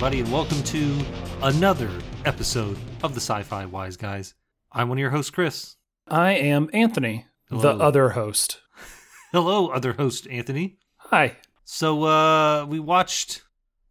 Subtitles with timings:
[0.00, 1.04] Hello, everybody, and welcome to
[1.42, 1.90] another
[2.24, 4.32] episode of the Sci Fi Wise Guys.
[4.72, 5.76] I'm one of your hosts, Chris.
[6.08, 8.62] I am Anthony, the other host.
[9.32, 10.78] Hello, other host, Anthony.
[10.96, 11.36] Hi.
[11.64, 13.42] So, uh, we watched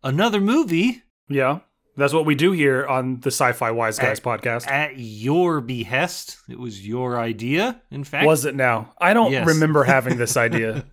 [0.03, 1.59] another movie Yeah,
[1.95, 4.67] that's what we do here on the Sci Fi Wise Guys podcast.
[4.67, 6.37] at your behest.
[6.49, 8.25] It was your idea, in fact.
[8.25, 8.93] Was it now?
[8.99, 9.45] I don't Yes.
[9.45, 10.85] remember having this idea.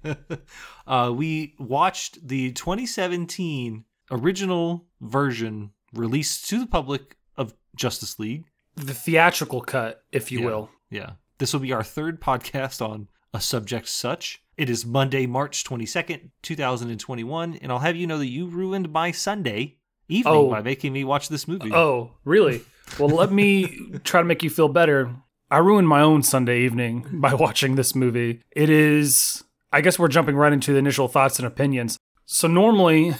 [0.87, 8.45] uh, we watched the 2017 original version released to the public of Justice League.
[8.79, 10.45] the theatrical cut, if you Yeah.
[10.47, 10.71] will.
[10.91, 11.11] Yeah.
[11.39, 14.43] This will be our third podcast on a subject such.
[14.59, 19.13] It is Monday, March 22nd, 2021, and I'll have you know that you ruined my
[19.13, 19.77] Sunday
[20.11, 20.51] evening Oh.
[20.51, 21.73] by making me watch this movie.
[21.73, 22.63] Oh, really?
[22.99, 23.65] Well, let me
[24.05, 25.15] try to make you feel better.
[25.51, 28.43] I ruined my own Sunday evening by watching this movie.
[28.55, 31.97] It is, I guess we're jumping right into the initial thoughts and opinions.
[32.27, 33.15] So, normally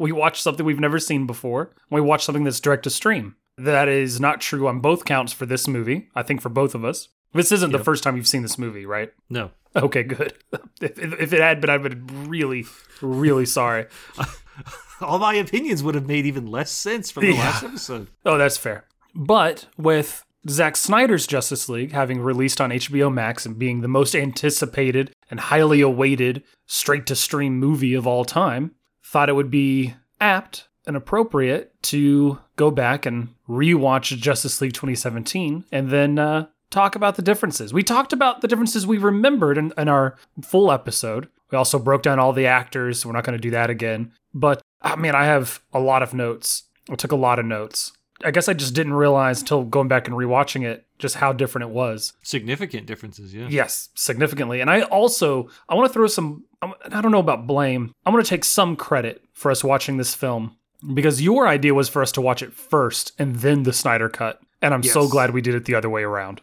[0.00, 3.36] we watch something we've never seen before, we watch something that's direct to stream.
[3.58, 6.84] That is not true on both counts for this movie, I think for both of
[6.84, 7.08] us.
[7.34, 9.12] This isn't the first time you've seen this movie, right?
[9.28, 9.50] No.
[9.76, 10.32] Okay, good.
[10.82, 12.64] If, if if it had been, I'd been really,
[13.02, 13.86] really sorry.
[15.02, 17.40] All my opinions would have made even less sense from the Yeah.
[17.40, 18.08] last episode.
[18.24, 18.86] Oh, that's fair.
[19.14, 24.14] But with Zack Snyder's Justice League having released on HBO Max and being the most
[24.16, 28.72] anticipated and highly awaited straight to stream movie of all time,
[29.10, 35.64] thought it would be apt and appropriate to go back and rewatch Justice League 2017
[35.72, 37.72] and then uh, talk about the differences.
[37.72, 41.28] We talked about the differences we remembered in, in our full episode.
[41.50, 43.04] We also broke down all the actors.
[43.04, 44.12] We're not going to do that again.
[44.32, 46.64] But I mean, I have a lot of notes.
[46.88, 47.92] I took a lot of notes.
[48.24, 51.68] I guess I just didn't realize until going back and rewatching it just how different
[51.68, 52.12] it was.
[52.22, 53.48] Significant differences, yeah.
[53.48, 54.60] Yes, significantly.
[54.60, 57.94] And I also I want to throw some I don't know about blame.
[58.04, 60.56] I'm going to take some credit for us watching this film
[60.94, 64.40] because your idea was for us to watch it first and then the Snyder cut.
[64.62, 66.42] And I'm so glad we did it the other way around.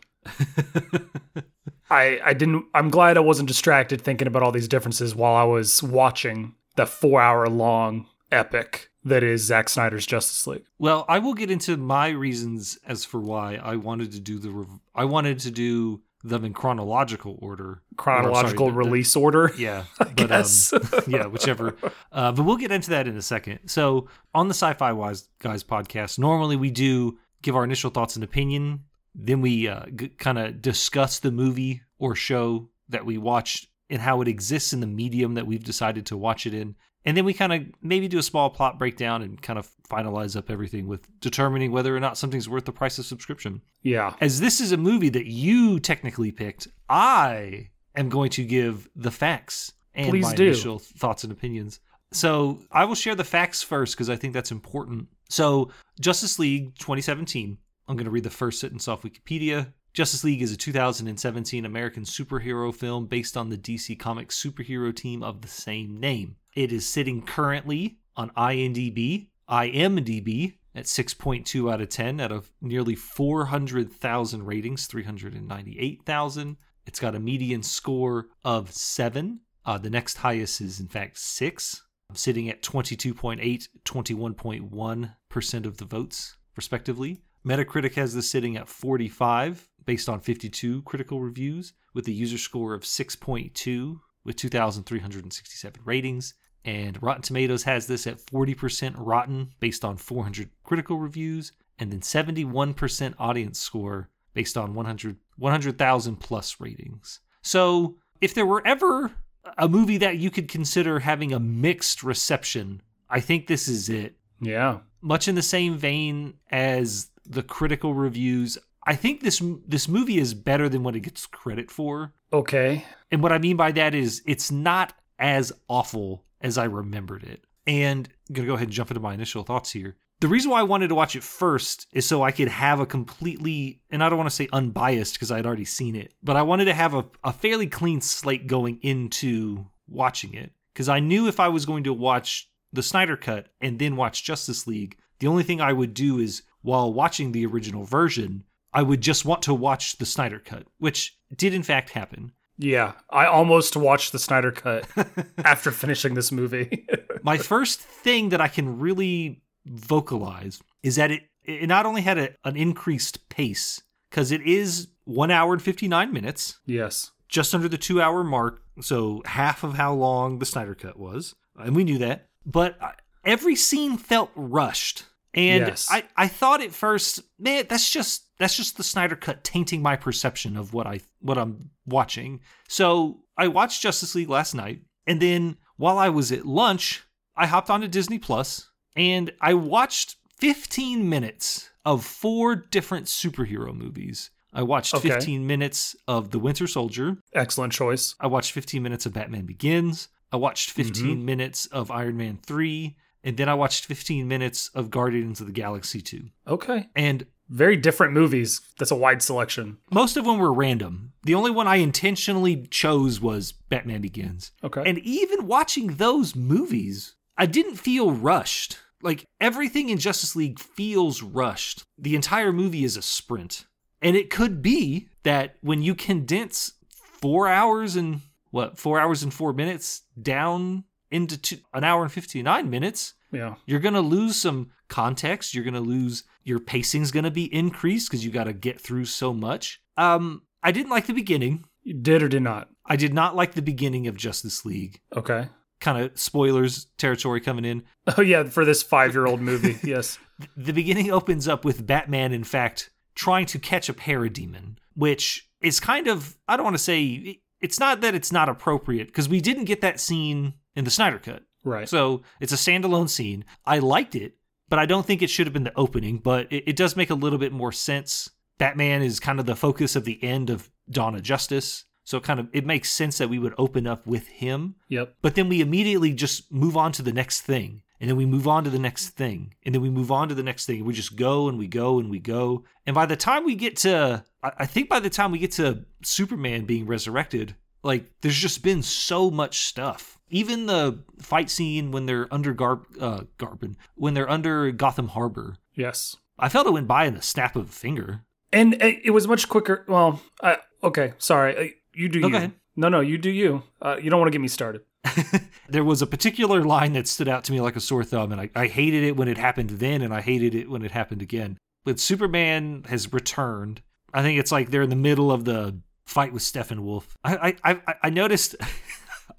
[1.89, 5.43] I I didn't I'm glad I wasn't distracted thinking about all these differences while I
[5.43, 10.65] was watching the 4-hour long epic that is Zack Snyder's Justice League.
[10.77, 14.49] Well, I will get into my reasons as for why I wanted to do the
[14.49, 17.63] rev- I wanted to do them in chronological order.
[17.69, 19.51] Or, sorry, Chronological the- the- release order.
[19.57, 20.45] Yeah, but um,
[21.07, 21.75] yeah, whichever.
[22.11, 23.59] Uh, but we'll get into that in a second.
[23.67, 28.23] So on the Sci-Fi Wise Guys podcast, normally we do give our initial thoughts and
[28.23, 28.81] opinion,
[29.15, 34.01] then we uh, g- kind of discuss the movie or show that we watched and
[34.01, 36.75] how it exists in the medium that we've decided to watch it in.
[37.07, 40.35] And then we kind of maybe do a small plot breakdown and kind of finalize
[40.35, 44.13] up everything with determining whether or not something's worth the price of subscription yeah.
[44.19, 49.09] as this is a movie that you technically picked, I am going to give the
[49.09, 50.47] facts and Please my do.
[50.47, 51.79] initial thoughts and opinions.
[52.11, 55.07] So I will share the facts first because I think that's important.
[55.29, 57.57] So Justice League 2017.
[57.87, 59.71] I'm going to read the first sentence off Wikipedia.
[59.93, 65.23] Justice League is a 2017 American superhero film based on the DC Comics superhero team
[65.23, 66.35] of the same name.
[66.57, 72.95] It is sitting currently on IMDb, IMDb at 6.2 out of 10 out of nearly
[72.95, 76.57] 400,000 ratings, 398,000.
[76.87, 79.39] It's got a median score of 7.
[79.65, 81.83] Uh, the next highest is, in fact, 6,
[82.15, 87.21] sitting at 22.8, 21.1% of the votes, respectively.
[87.45, 92.73] Metacritic has this sitting at 45, based on 52 critical reviews, with a user score
[92.73, 96.33] of 6.2, with 2,367 ratings.
[96.67, 102.01] And Rotten Tomatoes has this at 40% rotten based on 400 critical reviews, and then
[102.01, 107.21] 71% audience score based on 100 100,000 plus ratings.
[107.41, 109.13] So, if there were ever
[109.57, 114.17] a movie that you could consider having a mixed reception, I think this is it.
[114.41, 114.79] Yeah.
[115.01, 120.33] Much in the same vein as the critical reviews, I think this this movie is
[120.33, 122.13] better than what it gets credit for.
[122.33, 122.83] Okay.
[123.09, 127.43] And what I mean by that is it's not as awful as I remembered it.
[127.65, 129.97] And I'm going to go ahead and jump into my initial thoughts here.
[130.19, 132.87] The reason why I wanted to watch it first is so I could have a
[132.87, 136.35] completely, and I don't want to say unbiased because I had already seen it, but
[136.35, 140.51] I wanted to have a, a fairly clean slate going into watching it.
[140.73, 144.23] Because I knew if I was going to watch the Snyder Cut and then watch
[144.23, 148.43] Justice League, the only thing I would do is while watching the original version,
[148.73, 152.31] I would just want to watch the Snyder Cut, which did in fact happen.
[152.57, 152.93] Yeah.
[153.09, 154.87] I almost watched the Snyder cut
[155.37, 156.87] after finishing this movie.
[157.23, 162.17] my first thing that I can really vocalize is that it it not only had
[162.17, 167.11] a, an increased pace because it is one hour and 59 minutes yes.
[167.29, 171.35] just under the two hour mark so half of how long the snyder cut was
[171.57, 172.91] and we knew that but uh,
[173.27, 175.03] every scene felt rushed.
[175.33, 175.87] And Yes.
[175.91, 179.95] I, I thought at first, man, that's just that's just the Snyder cut tainting my
[179.95, 182.41] perception of what I what I'm watching.
[182.67, 187.03] So I watched Justice League last night, and then while I was at lunch,
[187.35, 194.31] I hopped onto Disney Plus and I watched 15 minutes of four different superhero movies.
[194.53, 195.09] I watched Okay.
[195.09, 197.17] 15 minutes of The Winter Soldier.
[197.33, 198.15] Excellent choice.
[198.19, 200.07] I watched 15 minutes of Batman Begins.
[200.31, 200.81] I watched mm-hmm.
[200.81, 202.97] 15 minutes of Iron Man 3.
[203.23, 206.29] And then I watched 15 minutes of Guardians of the Galaxy 2.
[206.47, 206.89] Okay.
[206.95, 208.61] And Very different movies.
[208.77, 209.77] That's a wide selection.
[209.91, 211.13] most of them were random.
[211.23, 214.51] The only one I intentionally chose was Batman Begins.
[214.63, 214.83] Okay.
[214.85, 218.79] And even watching those movies, I didn't feel rushed.
[219.01, 221.83] Like everything in Justice League feels rushed.
[221.97, 223.65] The entire movie is a sprint.
[224.01, 228.21] And it could be that when you condense four hours and
[228.51, 233.55] what, four hours and four minutes down into two, an hour and 59 minutes, yeah.
[233.65, 235.53] you're going to lose some context.
[235.53, 238.79] You're going to lose your pacing's going to be increased because you got to get
[238.79, 239.81] through so much.
[239.97, 241.65] Um, I didn't like the beginning.
[241.83, 242.69] You did or did not?
[242.85, 245.01] I did not like the beginning of Justice League.
[245.15, 245.49] Okay.
[245.79, 247.83] Kind of spoilers territory coming in.
[248.17, 249.77] Oh yeah, for this five-year-old movie.
[249.83, 250.17] yes.
[250.55, 255.81] The beginning opens up with Batman, in fact, trying to catch a parademon, which is
[255.81, 259.41] kind of, I don't want to say, it's not that it's not appropriate because we
[259.41, 261.43] didn't get that scene in the Snyder Cut.
[261.65, 261.89] Right.
[261.89, 263.43] So it's a standalone scene.
[263.65, 264.36] I liked it,
[264.69, 267.09] but I don't think it should have been the opening, but it, it does make
[267.09, 268.29] a little bit more sense.
[268.57, 271.85] Batman is kind of the focus of the end of Dawn of Justice.
[272.03, 275.15] So it kind of it makes sense that we would open up with him, Yep.
[275.21, 277.81] but then we immediately just move on to the next thing.
[277.99, 279.55] And then we move on to the next thing.
[279.65, 280.85] And then we move on to the next thing.
[280.85, 282.63] We just go and we go and we go.
[282.85, 285.51] And by the time we get to I I think by the time we get
[285.53, 290.19] to Superman being resurrected, like there's just been so much stuff.
[290.29, 295.55] Even the fight scene when they're under Gar- uh, Garbin, when they're under Gotham Harbor,
[295.73, 296.15] Yes.
[296.39, 298.21] I felt it went by in the snap of a finger.
[298.51, 299.85] And uh, it was much quicker.
[299.87, 301.57] Well, I, okay, sorry.
[301.57, 302.31] Uh, You do No, you.
[302.31, 302.51] go ahead.
[302.75, 303.63] No, no, you do you.
[303.81, 304.81] Uh, you don't want to get me started.
[305.69, 308.39] there was a particular line that stood out to me like a sore thumb, and
[308.41, 311.21] I, I hated it when it happened then, and I hated it when it happened
[311.21, 311.57] again.
[311.85, 313.81] But Superman has returned.
[314.13, 317.15] I think it's like they're in the middle of the fight with Stephen Wolf.
[317.23, 318.55] I I I, I noticed.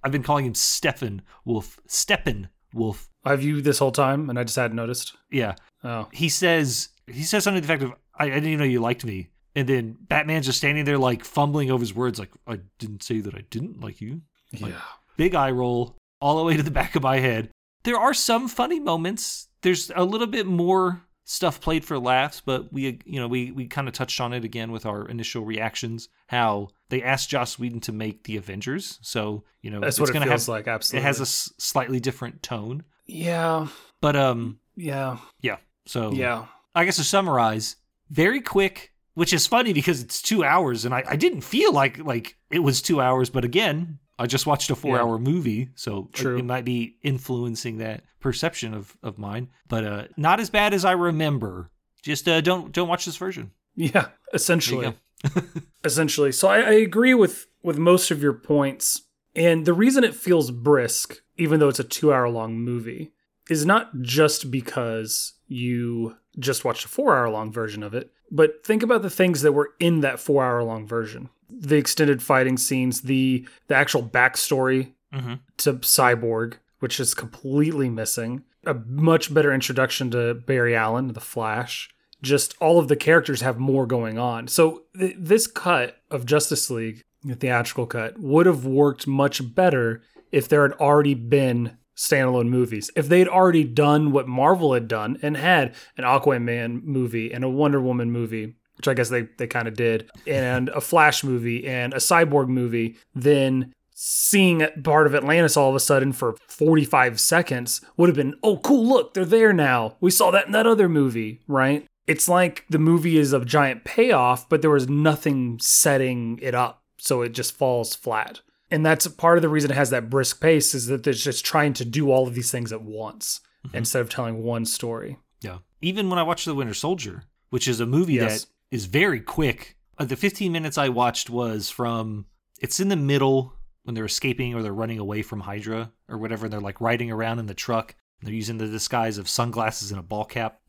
[0.05, 1.81] I've been calling him Stephen Wolf.
[1.88, 3.09] Stephen Wolf.
[3.25, 5.17] I've you this whole time, and I just hadn't noticed.
[5.31, 8.59] Yeah, Oh, he says he says something to the effect of I, I didn't even
[8.59, 9.31] know you liked me.
[9.55, 13.20] And then Batman's just standing there like fumbling over his words, like I didn't say
[13.20, 14.23] that I didn't like you.
[14.61, 14.81] Like, yeah.
[15.17, 17.50] big eye roll all the way to the back of my head.
[17.85, 19.49] There are some funny moments.
[19.62, 23.67] There's a little bit more stuff played for laughs, but we you know we we
[23.67, 26.09] kind of touched on it again with our initial reactions.
[26.29, 30.09] How they asked Joss Whedon to make the Avengers, so you know That's it's what
[30.17, 30.67] it feels have like.
[30.67, 31.03] Absolutely.
[31.05, 32.83] it has a s- slightly different tone.
[33.07, 33.69] Yeah.
[34.01, 35.19] But um Yeah.
[35.43, 36.47] yeah, so Yeah.
[36.75, 37.77] I guess to summarize,
[38.11, 41.99] very quick, which is funny because it's two hours, and I, I didn't feel like
[41.99, 45.03] like it was two hours, but again, I just watched a four Yeah.
[45.03, 46.39] hour movie, so it- True.
[46.39, 49.48] It, might be influencing that perception of, of mine.
[49.69, 51.70] But uh not as bad as I remember.
[52.03, 53.53] Just uh don't don't watch this version.
[53.77, 54.08] Yeah.
[54.32, 54.93] Essentially.
[55.84, 56.32] essentially.
[56.32, 59.03] So I, I agree with with most of your points,
[59.34, 63.13] and the reason it feels brisk, even though it's a two hour long movie,
[63.51, 68.65] is not just because you just watched a four hour long version of it, but
[68.65, 72.56] think about the things that were in that four hour long version: the extended fighting
[72.56, 78.44] scenes, the the actual backstory hmm to Cyborg, which is completely missing.
[78.64, 81.88] A much better introduction to Barry Allen, the Flash.
[82.22, 84.48] Just all of the characters have more going on.
[84.48, 90.02] So th- this cut of Justice League, the theatrical cut, would have worked much better
[90.31, 92.90] if there had already been standalone movies.
[92.94, 97.48] If they'd already done what Marvel had done and had an Aquaman movie and a
[97.48, 101.67] Wonder Woman movie, which I guess they, they kind of did, and a Flash movie
[101.67, 107.19] and a Cyborg movie, then seeing part of Atlantis all of a sudden for 45
[107.19, 109.97] seconds would have been, oh, cool, look, they're there now.
[110.01, 111.85] We saw that in that other movie, right?
[112.06, 116.85] It's like the movie is a giant payoff, but there was nothing setting it up.
[116.99, 118.41] So it just falls flat.
[118.70, 121.44] And that's part of the reason it has that brisk pace is that it's just
[121.44, 123.77] trying to do all of these things at once mm-hmm.
[123.77, 125.19] instead of telling one story.
[125.41, 125.58] Yeah.
[125.81, 128.44] Even when I watched The Winter Soldier, which is a movie Yes.
[128.44, 132.27] that is very quick, uh, the 15 minutes I watched was from
[132.60, 136.46] it's in the middle when they're escaping or they're running away from Hydra or whatever.
[136.46, 137.94] And they're like riding around in the truck.
[138.22, 140.60] They're using the disguise of sunglasses and a ball cap,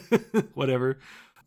[0.54, 0.98] whatever.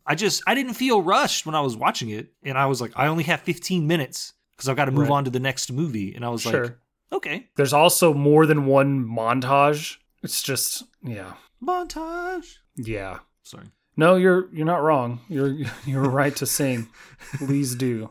[0.04, 2.92] I just I didn't feel rushed when I was watching it, and I was like,
[2.94, 5.16] I only have 15 minutes because I've got to move Right.
[5.16, 6.76] on to the next movie, and I was like,
[7.12, 11.32] okay, There's also more than one montage It's just yeah.
[11.62, 12.56] Montage.
[12.76, 13.20] Yeah.
[13.42, 13.66] Sorry.
[13.96, 15.20] No, you're you're not wrong.
[15.28, 16.88] You're you're right to sing.
[17.38, 18.10] Please do.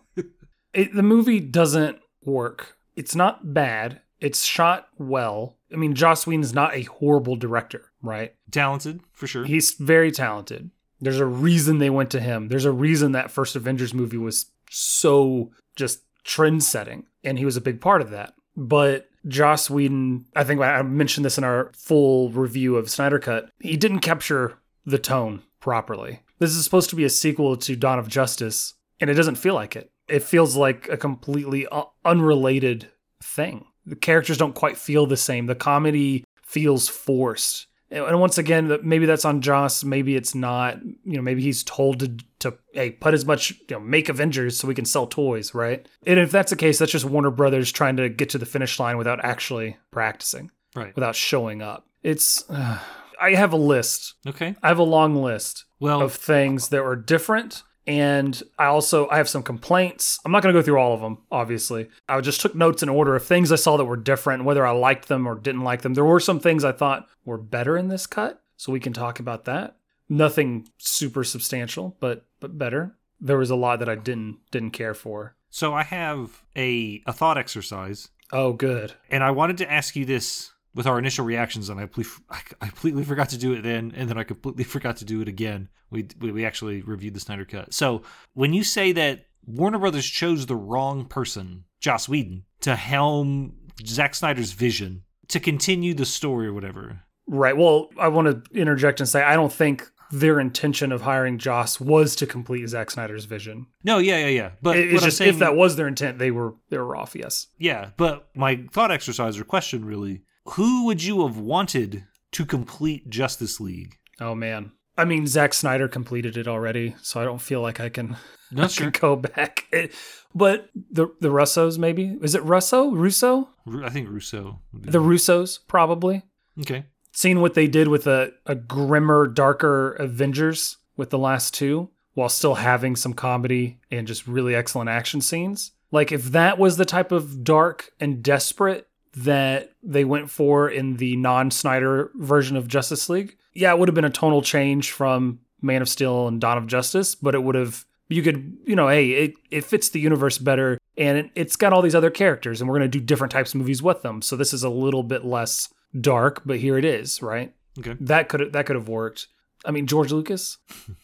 [0.73, 2.77] It, the movie doesn't work.
[2.95, 4.01] It's not bad.
[4.19, 5.57] It's shot well.
[5.71, 8.33] I mean, Joss Whedon's not a horrible director, right?
[8.51, 9.45] Talented for sure.
[9.45, 10.71] He's very talented.
[11.01, 12.47] There's a reason they went to him.
[12.47, 17.57] There's a reason that first Avengers movie was so just trend setting, and he was
[17.57, 18.33] a big part of that.
[18.55, 23.49] But Joss Whedon, I think I mentioned this in our full review of Snyder Cut,
[23.59, 26.19] he didn't capture the tone properly.
[26.37, 29.55] This is supposed to be a sequel to Dawn of Justice, and it doesn't feel
[29.55, 29.89] like it.
[30.07, 31.67] It feels like a completely
[32.05, 32.91] unrelated
[33.23, 33.65] thing.
[33.83, 35.47] The characters don't quite feel the same.
[35.47, 37.65] The comedy feels forced.
[37.89, 39.83] And once again, maybe that's on Joss.
[39.83, 40.83] Maybe it's not.
[40.83, 44.59] You know, maybe he's told to to hey put as much you know make Avengers
[44.59, 45.87] so we can sell toys, right?
[46.05, 48.79] And if that's the case, that's just Warner Brothers trying to get to the finish
[48.79, 50.93] line without actually practicing, right.
[50.93, 51.87] without showing up.
[52.03, 52.47] It's.
[52.51, 52.77] Uh,
[53.21, 54.13] I have a list.
[54.27, 54.55] Okay.
[54.61, 59.17] I have a long list Well, of things that were different and i also i
[59.17, 60.19] have some complaints.
[60.25, 61.87] I'm not going to go through all of them obviously.
[62.09, 64.71] I just took notes in order of things i saw that were different whether i
[64.71, 65.93] liked them or didn't like them.
[65.93, 69.19] There were some things i thought were better in this cut so we can talk
[69.19, 69.75] about that.
[70.09, 72.95] Nothing super substantial but but better.
[73.21, 75.35] There was a lot that i didn't didn't care for.
[75.51, 78.93] So I have a a thought exercise, oh good.
[79.11, 82.67] And I wanted to ask you this with our initial reactions, and I, ple- I
[82.67, 85.69] completely forgot to do it then, and then I completely forgot to do it again.
[85.89, 87.73] We we we actually reviewed the Snyder Cut.
[87.73, 88.01] So
[88.33, 93.53] when you say that Warner Brothers chose the wrong person, Joss Whedon, to helm
[93.85, 97.01] Zack Snyder's vision to continue the story or whatever.
[97.27, 101.39] right well i want to interject and say i don't think their intention of hiring
[101.39, 104.49] joss was to complete Zack snyder's vision No, yeah, yeah, yeah.
[104.61, 107.15] But it's just saying- if that was their intent, they were they were off.
[107.15, 107.47] Yes.
[107.57, 113.09] Yeah, but my thought exercise or question really, who would you have wanted to complete
[113.09, 113.95] Justice League?
[114.19, 114.71] Oh man.
[114.97, 118.17] I mean, Zack Snyder completed it already, so I don't feel like I can, I
[118.51, 119.65] That's can go back.
[119.71, 119.93] It,
[120.33, 123.49] but the the Russos maybe is it Russo Russo
[123.83, 124.61] I think Russo.
[124.71, 126.23] would be- the Russos probably.
[126.61, 126.85] okay.
[127.11, 132.29] Seeing what they did with a a grimmer, darker Avengers with the last two, while
[132.29, 135.71] still having some comedy and just really excellent action scenes.
[135.91, 140.97] Like if that was the type of dark and desperate that they went for in
[140.97, 145.39] the non-Snyder version of Justice League, yeah, it would have been a tonal change from
[145.61, 148.87] Man of Steel and Dawn of Justice, but it would have you could you know
[148.87, 152.61] hey it, it fits the universe better and it, it's got all these other characters
[152.61, 154.69] and we're going to do different types of movies with them so this is a
[154.69, 157.95] little bit less dark but here it is right Okay.
[158.01, 159.27] that could that could have worked.
[159.65, 160.59] I mean, George Lucas,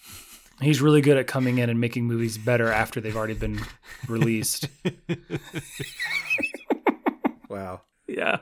[0.62, 3.60] he's really good at coming in and making movies better after they've already been
[4.08, 4.68] released.
[7.50, 7.82] Wow.
[8.08, 8.40] Yeah,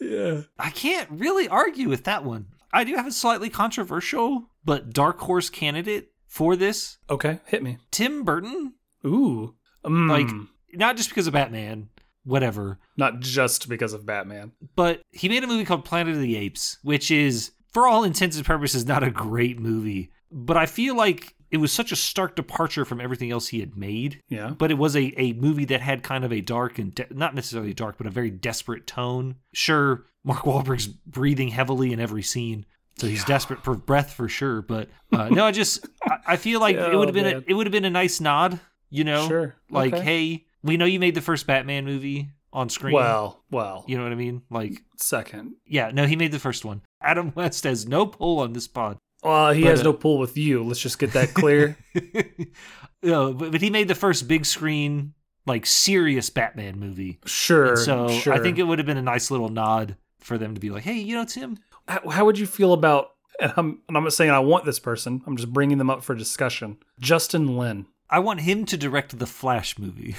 [0.00, 0.42] yeah.
[0.58, 2.46] I can't really argue with that one.
[2.72, 6.98] I do have a slightly controversial but dark horse candidate for this.
[7.10, 7.78] Okay, hit me.
[7.90, 8.74] Tim Burton,
[9.04, 10.30] Ooh, mm, Like-
[10.72, 11.88] not just because of Batman,
[12.24, 14.52] whatever, not just because of Batman.
[14.76, 18.36] but he made a movie called Planet of the Apes, which is, for all intents
[18.36, 20.10] and purposes, not a great movie.
[20.30, 23.76] But I feel like it was such a stark departure from everything else he had
[23.76, 24.20] made.
[24.28, 27.06] Yeah, But it was a, a movie that had kind of a dark and de-
[27.10, 29.36] not necessarily dark, but a very desperate tone.
[29.52, 32.64] Sure, Mark Wahlberg's breathing heavily in every scene,
[32.98, 34.62] so he's desperate for breath for sure.
[34.62, 37.44] But uh, no, I just I, I feel like it Oh, would have been a,
[37.46, 38.58] it would have been a nice nod,
[38.90, 39.54] you know, sure.
[39.70, 40.02] like Okay.
[40.04, 42.94] hey, we know you made the first Batman movie on screen.
[42.94, 44.42] well, well, you know what I mean?
[44.50, 45.54] Like second.
[45.66, 46.82] yeah, no, he made the first one.
[47.02, 48.96] Adam West has no pull on this pod.
[49.22, 50.64] Well, he But, has uh, no pull with you.
[50.64, 51.76] Let's just get that clear.
[53.02, 55.14] no, but, but he made the first big screen
[55.46, 57.18] like serious Batman movie.
[57.26, 57.70] sure.
[57.70, 58.32] And so sure.
[58.32, 60.84] I think it would have been a nice little nod for them to be like,
[60.84, 63.10] hey, you know, Tim, how, how would you feel about?
[63.40, 65.22] And I'm, and I'm not saying I want this person.
[65.26, 66.78] I'm just bringing them up for discussion.
[67.00, 67.86] Justin Lin.
[68.10, 70.14] I want him to direct the Flash movie.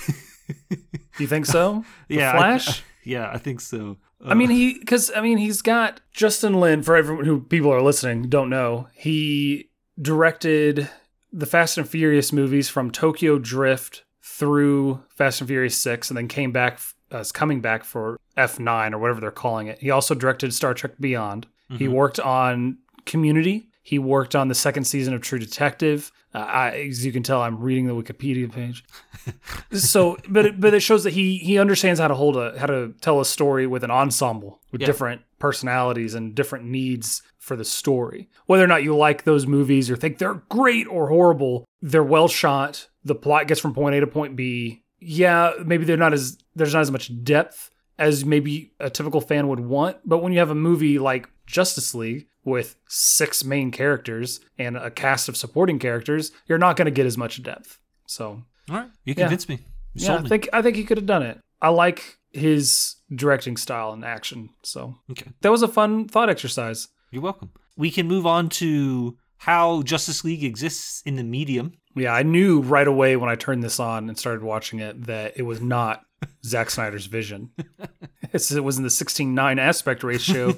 [1.19, 1.85] You think so?
[2.07, 2.83] The yeah, I- Flash.
[3.03, 3.97] yeah, I think so.
[4.25, 7.81] I mean, he because I mean he's got Justin Lin for everyone who people are
[7.81, 8.87] listening don't know.
[8.93, 9.69] He
[10.01, 10.89] directed
[11.31, 16.27] the Fast and Furious movies from Tokyo Drift through Fast and Furious Six, and then
[16.27, 16.79] came back
[17.13, 19.79] uh, is coming back for F nine or whatever they're calling it.
[19.79, 21.47] He also directed Star Trek Beyond.
[21.69, 21.91] He Mhm.
[21.91, 23.67] worked on Community.
[23.85, 26.11] He worked on the second season of True Detective.
[26.33, 28.83] Uh, I, as you can tell, I'm reading the Wikipedia page.
[29.71, 32.65] so, but it, but it shows that he he understands how to hold a how
[32.65, 34.87] to tell a story with an ensemble with Yeah.
[34.87, 38.29] different personalities and different needs for the story.
[38.45, 42.27] Whether or not you like those movies or think they're great or horrible, they're well
[42.29, 42.87] shot.
[43.03, 44.83] The plot gets from point A to point B.
[45.01, 49.49] Yeah, maybe they're not as there's not as much depth as maybe a typical fan
[49.49, 49.97] would want.
[50.05, 54.91] But when you have a movie like Justice League with six main characters and a
[54.91, 57.79] cast of supporting characters, you're not going to get as much depth.
[58.07, 59.59] So, All right, you convinced me.
[59.93, 60.29] You yeah, I me.
[60.29, 61.39] think I think he could have done it.
[61.61, 64.49] I like his directing style and action.
[64.63, 66.87] So, Okay, that was a fun thought exercise.
[67.11, 67.51] you're welcome.
[67.77, 71.73] We can move on to how Justice League exists in the medium.
[71.95, 75.33] Yeah, I knew right away when I turned this on and started watching it that
[75.37, 76.01] it was not
[76.45, 77.51] Zack Snyder's vision.
[78.33, 80.53] it was in the 16:9 aspect ratio.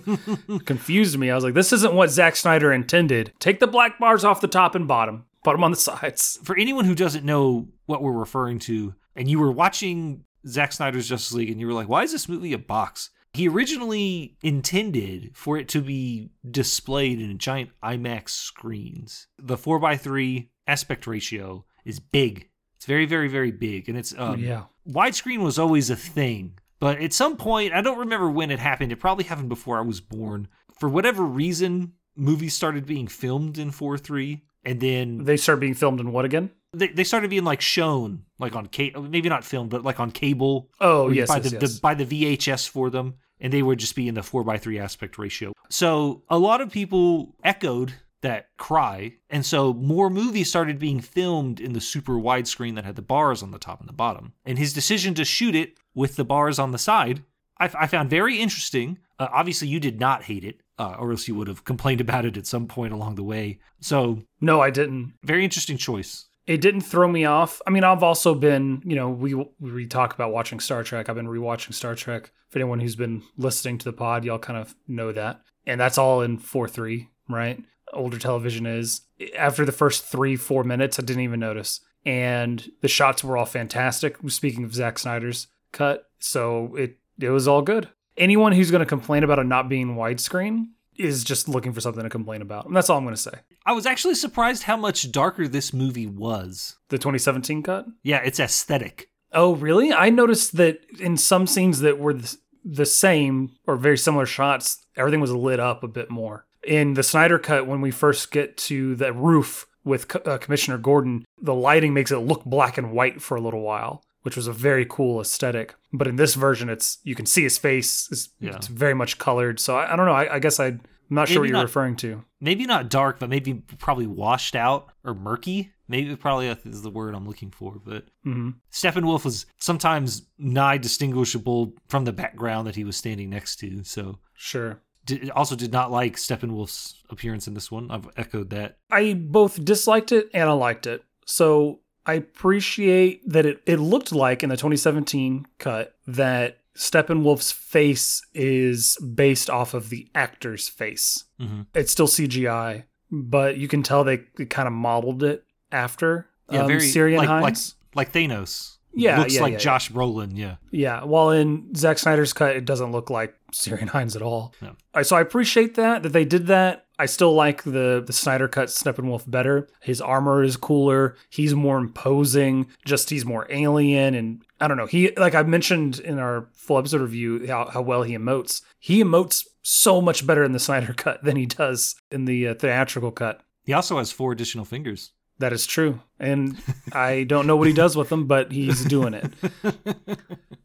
[0.66, 1.30] Confused me.
[1.30, 3.34] I was like, this isn't what Zack Snyder intended.
[3.40, 5.26] Take the black bars off the top and bottom.
[5.44, 6.40] Put them on the sides.
[6.44, 11.10] For anyone who doesn't know what we're referring to, and you were watching Zack Snyder's
[11.10, 13.10] Justice League and you were like, why is this movie a box?
[13.34, 19.28] He originally intended for it to be displayed in giant IMAX screens.
[19.38, 22.50] The 4x3 aspect ratio is big.
[22.86, 23.90] It's very, very, very big.
[23.90, 24.66] And it's um, yeah.
[24.88, 26.60] widescreen was always a thing.
[26.80, 28.92] But at some point, I don't remember when it happened.
[28.92, 30.48] It probably happened before I was born.
[30.80, 34.42] For whatever reason, movies started being filmed in 4.3.
[34.64, 36.52] And then They start being filmed in what again?
[36.74, 40.12] they, they started being like shown like on cable maybe not filmed but like on
[40.12, 41.74] cable Oh, yes, buy yes, the, yes.
[41.76, 45.18] the buy the vhs for them and they would just be in the 4x3 aspect
[45.18, 51.00] ratio so a lot of people echoed that cry and so more movies started being
[51.00, 54.34] filmed in the super widescreen that had the bars on the top and the bottom
[54.46, 57.24] and his decision to shoot it with the bars on the side
[57.60, 61.28] i, I found very interesting uh, obviously you did not hate it uh, or else
[61.28, 64.72] you would have complained about it at some point along the way so no, I
[64.72, 65.14] didn't.
[65.24, 67.62] very interesting choice It didn't throw me off.
[67.66, 71.10] I mean, I've also been, you know, we we talk about watching Star Trek.
[71.10, 72.32] I've been rewatching Star Trek.
[72.50, 75.42] For anyone who's been listening to the pod, y'all kind of know that.
[75.66, 77.64] And that's all in 4 3, right?
[77.94, 79.02] Older television is.
[79.38, 81.82] After the first three, four minutes, I didn't even notice.
[82.06, 84.18] And the shots were all fantastic.
[84.28, 86.10] Speaking of Zack Snyder's cut.
[86.20, 87.90] So it it was all good.
[88.18, 90.68] Anyone who's going to complain about it not being widescreen
[90.98, 92.66] is just looking for something to complain about.
[92.66, 93.40] And that's all I'm going to say.
[93.66, 96.78] I was actually surprised how much darker this movie was.
[96.90, 97.86] The 2017 cut?
[98.04, 99.10] Yeah, it's aesthetic.
[99.34, 99.92] Oh, really?
[99.92, 104.86] I noticed that in some scenes that were the, the same or very similar shots,
[104.96, 106.45] everything was lit up a bit more.
[106.66, 110.78] In the Snyder cut, when we first get to the roof with Co- uh, Commissioner
[110.78, 114.48] Gordon, the lighting makes it look black and white for a little while, which was
[114.48, 115.76] a very cool aesthetic.
[115.94, 118.56] But in this version, it's you can see his face; it's, Yeah.
[118.56, 119.60] it's very much colored.
[119.60, 120.14] So I, I don't know.
[120.14, 122.24] I, I guess I, I'm not sure Maybe what you're referring to.
[122.42, 125.72] Maybe not dark, but maybe probably washed out or murky.
[125.88, 127.80] Maybe probably is the word I'm looking for.
[127.86, 133.58] But hmm Steppenwolf was sometimes nigh distinguishable from the background that he was standing next
[133.58, 133.84] to.
[133.84, 134.82] So Sure.
[135.06, 137.92] Did, also did not like Steppenwolf's appearance in this one.
[137.92, 138.78] I've echoed that.
[138.90, 141.04] I both disliked it and I liked it.
[141.26, 148.22] So I appreciate that it, it looked like in the 2017 cut that Steppenwolf's face
[148.34, 151.26] is based off of the actor's face.
[151.40, 156.62] hmm It's still CGI, but you can tell they, kind of modeled it after Yeah,
[156.62, 157.58] um, very Ciarán like, like
[157.96, 158.75] like Thanos.
[158.96, 160.32] Yeah, looks yeah, like yeah, Josh Brolin.
[160.34, 164.54] Yeah, Yeah, while in Zack Snyder's cut, it doesn't look like Ciarán Hinds at all.
[164.62, 165.04] No.
[165.04, 166.86] So I appreciate that that they did that.
[166.98, 169.68] I still like the the Snyder cut Steppenwolf better.
[169.82, 171.18] His armor is cooler.
[171.30, 172.68] He's more imposing.
[172.86, 174.86] Just he's more alien, and I don't know.
[174.86, 178.62] He like I mentioned in our full episode review how how well he emotes.
[178.80, 182.54] He emotes so much better in the Snyder cut than he does in the uh,
[182.54, 183.42] theatrical cut.
[183.66, 185.12] he also has four additional fingers.
[185.40, 186.02] That is true.
[186.20, 186.58] And
[186.94, 189.32] I don't know what he does with them, but he's doing it.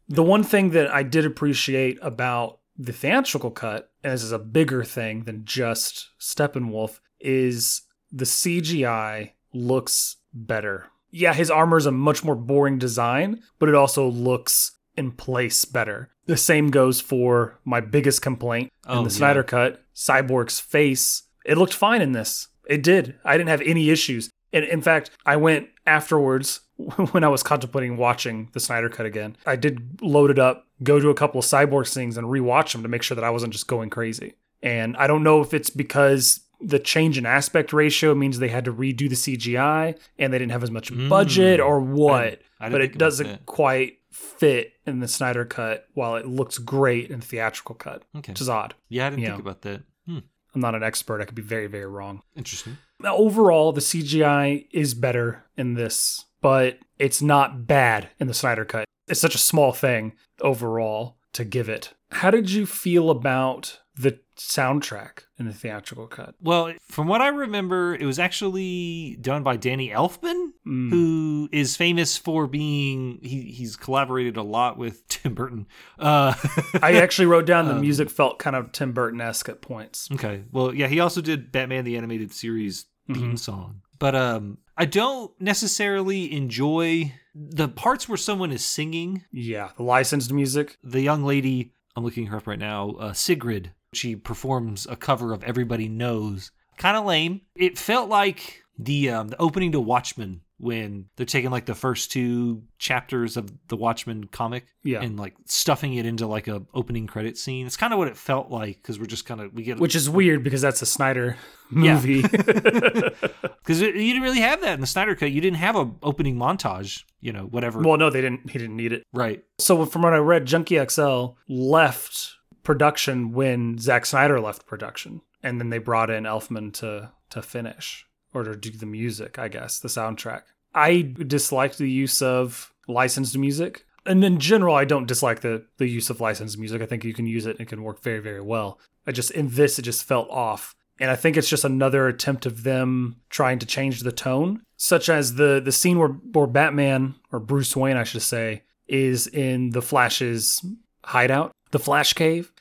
[0.09, 4.39] The one thing that I did appreciate about the theatrical cut, and this is a
[4.39, 10.87] bigger thing than just Steppenwolf, is the CGI looks better.
[11.11, 15.63] Yeah, his armor is a much more boring design, but it also looks in place
[15.63, 16.09] better.
[16.25, 19.15] The same goes for my biggest complaint in Oh, the yeah.
[19.15, 21.23] Snyder cut Cyborg's face.
[21.45, 22.49] It looked fine in this.
[22.67, 23.15] It did.
[23.23, 24.29] I didn't have any issues.
[24.53, 26.61] And in fact, I went afterwards
[27.11, 29.35] when I was contemplating watching the Snyder Cut again.
[29.45, 32.83] I did load it up, go to a couple of Cyborg things, and rewatch them
[32.83, 34.33] to make sure that I wasn't just going crazy.
[34.63, 38.65] And I don't know if it's because the change in aspect ratio means they had
[38.65, 41.09] to redo the CGI and they didn't have as much Mm.
[41.09, 46.15] budget or what, I didn't but it doesn't quite fit in the Snyder Cut while
[46.17, 48.31] it looks great in the theatrical cut, Okay.
[48.33, 48.75] which is odd.
[48.89, 49.29] Yeah, I didn't Yeah.
[49.29, 49.81] think about that.
[50.05, 50.19] Hmm.
[50.53, 51.21] I'm not an expert.
[51.21, 52.21] I could be very, very wrong.
[52.35, 52.77] Interesting.
[53.05, 58.85] Overall, the CGI is better in this, but it's not bad in the Snyder Cut.
[59.07, 61.93] It's such a small thing overall to give it.
[62.11, 66.35] How did you feel about the soundtrack in the theatrical cut?
[66.41, 70.89] Well, from what I remember, it was actually done by Danny Elfman, Mm.
[70.91, 75.67] who is famous for being he he's collaborated a lot with Tim Burton.
[75.97, 76.33] Uh,
[76.81, 80.07] I actually wrote down the Um, music felt kind of Tim Burton esque at points.
[80.11, 83.39] okay, well, yeah, he also did Batman the Animated Series theme Mhm.
[83.39, 89.23] song, but um, I don't necessarily enjoy the parts where someone is singing.
[89.31, 90.77] Yeah, the licensed music.
[90.83, 93.71] The young lady, I'm looking her up right now, uh, Sigrid.
[93.93, 96.51] She performs a cover of Everybody Knows.
[96.77, 97.41] Kind of lame.
[97.55, 102.11] It felt like the um, the opening to Watchmen when they're taking like the first
[102.11, 105.01] two chapters of the Watchmen comic Yeah.
[105.01, 107.65] and like stuffing it into like a opening credit scene.
[107.65, 109.95] It's kind of what it felt like because we're just kind of we get Which
[109.95, 111.35] is weird because that's a Snyder
[111.71, 112.21] movie.
[112.31, 115.31] because you didn't really have that in the Snyder cut.
[115.31, 117.03] You didn't have a opening montage.
[117.19, 117.79] You know, whatever.
[117.81, 118.49] well, no, they didn't.
[118.49, 119.03] He didn't need it.
[119.13, 119.43] right.
[119.59, 125.59] So from what I read, Junkie XL left production when Zack Snyder left production, and
[125.59, 129.39] then they brought in Elfman to to finish or to do the music.
[129.39, 130.43] I guess the soundtrack.
[130.73, 133.85] I disliked the use of licensed music.
[134.05, 136.81] And in general, I don't dislike the the use of licensed music.
[136.81, 138.79] I think you can use it and it can work very, very well.
[139.05, 140.75] I just in this it just felt off.
[140.99, 145.09] And I think it's just another attempt of them trying to change the tone, such
[145.09, 149.71] as the the scene where, where Batman or Bruce Wayne, I should say, is in
[149.71, 150.63] the Flash's
[151.03, 152.51] hideout, the Flash cave,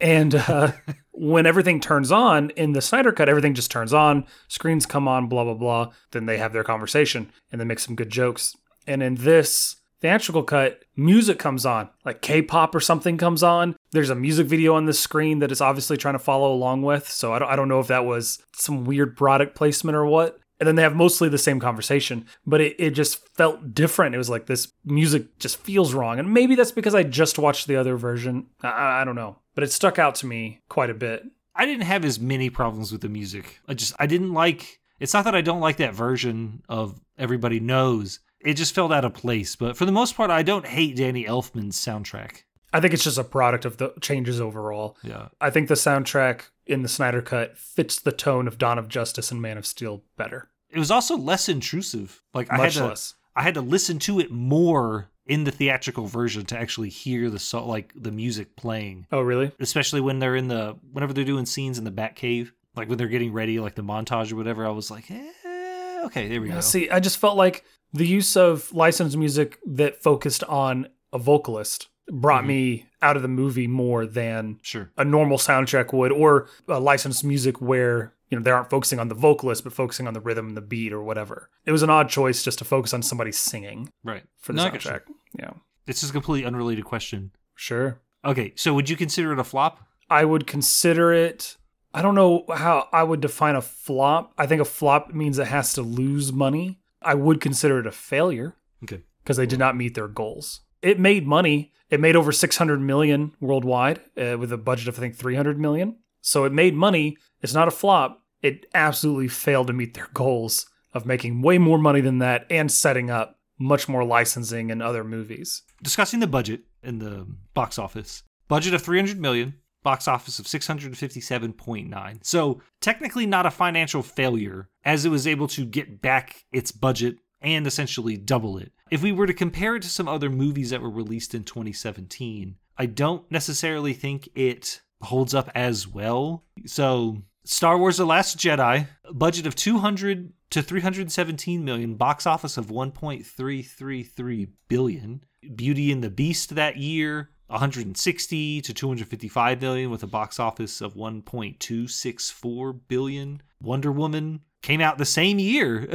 [0.00, 0.72] and uh,
[1.12, 5.28] when everything turns on in the Snyder cut, everything just turns on, screens come on,
[5.28, 5.92] blah blah blah.
[6.10, 8.56] Then they have their conversation and they make some good jokes.
[8.86, 13.76] And in this theatrical cut, music comes on, like K-pop or something comes on.
[13.92, 17.08] There's a music video on the screen that is obviously trying to follow along with.
[17.08, 20.40] So I don't, I don't know if that was some weird product placement or what.
[20.62, 24.14] And then they have mostly the same conversation, but it, it just felt different.
[24.14, 26.20] It was like this music just feels wrong.
[26.20, 28.46] And maybe that's because I just watched the other version.
[28.62, 29.38] I- I, I don't know.
[29.56, 31.24] But it stuck out to me quite a bit.
[31.56, 33.58] I didn't have as many problems with the music.
[33.66, 37.58] I just I didn't like it's not that I don't like that version of Everybody
[37.58, 38.20] Knows.
[38.40, 39.56] It just felt out of place.
[39.56, 42.44] But for the most part, I don't hate Danny Elfman's soundtrack.
[42.72, 44.96] I think it's just a product of the changes overall.
[45.02, 45.28] Yeah.
[45.40, 49.30] I think the soundtrack in the Snyder Cut fits the tone of Dawn of Justice
[49.32, 50.48] and Man of Steel better.
[50.72, 52.22] It was also less intrusive.
[52.34, 53.14] Like I had to less.
[53.36, 57.38] I had to listen to it more in the theatrical version to actually hear the
[57.38, 59.06] so like the music playing.
[59.12, 59.52] Oh, really?
[59.60, 62.98] Especially when they're in the whenever they're doing scenes in the Bat Cave, like when
[62.98, 64.66] they're getting ready, like the montage or whatever.
[64.66, 66.60] I was like, eh, okay, there we Yeah, go.
[66.60, 71.88] see, I just felt like the use of licensed music that focused on a vocalist
[72.10, 72.48] brought Mhm.
[72.48, 74.90] me out of the movie more than Sure.
[74.96, 79.08] a normal soundtrack would, or a licensed music where you know they aren't focusing on
[79.08, 81.50] the vocalist but focusing on the rhythm and the beat or whatever.
[81.66, 84.24] It was an odd choice just to focus on somebody singing Right.
[84.38, 85.02] for the No, soundtrack.
[85.38, 85.50] Yeah,
[85.84, 87.32] This is a completely unrelated question.
[87.54, 88.00] sure.
[88.24, 89.80] Okay, so would you consider it a flop?
[90.08, 91.56] I would consider it.
[91.92, 94.32] I don't know how I would define a flop.
[94.38, 96.80] I think a flop means it has to lose money.
[97.02, 99.02] I would consider it a failure Okay.
[99.22, 100.60] because they did not meet their goals.
[100.80, 101.72] It made money.
[101.90, 105.96] It made over 600 million worldwide uh, with a budget of I think 300 million.
[106.22, 107.16] So it made money.
[107.42, 108.21] It's not a flop.
[108.42, 112.70] It absolutely failed to meet their goals of making way more money than that and
[112.70, 115.62] setting up much more licensing in other movies.
[115.82, 118.24] Discussing the budget in the box office.
[118.48, 122.18] Budget of 300 million, box office of 657.9.
[122.22, 127.16] So, technically not a financial failure as it was able to get back its budget
[127.40, 128.72] and essentially double it.
[128.90, 132.56] If we were to compare it to some other movies that were released in 2017,
[132.76, 136.44] I don't necessarily think it holds up as well.
[136.66, 142.66] So, Star Wars The Last Jedi, budget of 200 to 317 million, box office of
[142.66, 145.24] 1.333 billion.
[145.56, 150.94] Beauty and the Beast that year, 160 to 255 million with a box office of
[150.94, 153.42] 1.264 billion.
[153.60, 155.88] Wonder Woman came out the same year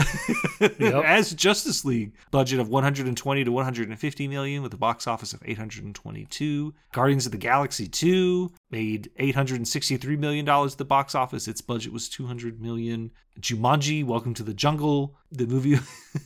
[0.61, 6.73] as Justice League, budget of 120 to 150 million with a box office of 822.
[6.91, 11.47] Guardians of the Galaxy 2 made 863 million dollars at the box office.
[11.47, 13.11] Its budget was 200 million.
[13.39, 15.79] Jumanji: Welcome to the Jungle, the movie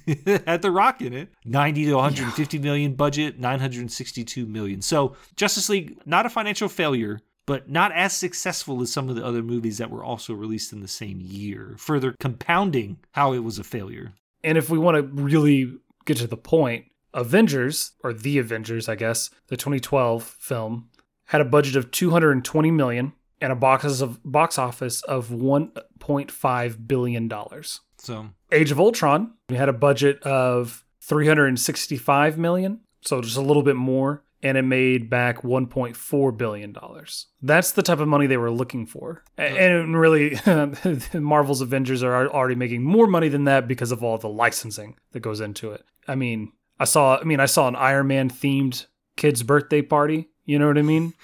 [0.46, 1.30] had The Rock in it.
[1.46, 4.82] 90 to 150 million budget, 962 million.
[4.82, 9.26] So Justice League, not a financial failure, but not as successful as some of the
[9.26, 13.60] other movies that were also released in the same year, further compounding how it was
[13.60, 14.14] a failure.
[14.44, 18.96] And if we want to really get to the point, Avengers, or The Avengers, I
[18.96, 20.90] guess, the 2012 film,
[21.26, 27.28] had a budget of 220 million and a box of box office of 1.5 billion
[27.28, 27.82] dollars.
[27.98, 33.64] So Age of Ultron we had a budget of 365 million, so just a little
[33.64, 37.28] bit more, and it made back 1.4 billion dollars.
[37.42, 39.24] That's the type of money they were looking for.
[39.38, 40.38] And really
[41.14, 45.20] Marvel's Avengers are already making more money than that because of all the licensing that
[45.20, 45.84] goes into it.
[46.08, 50.30] I mean, I saw I mean, I saw an Iron Man themed kid's birthday party.
[50.46, 51.14] You know what I mean?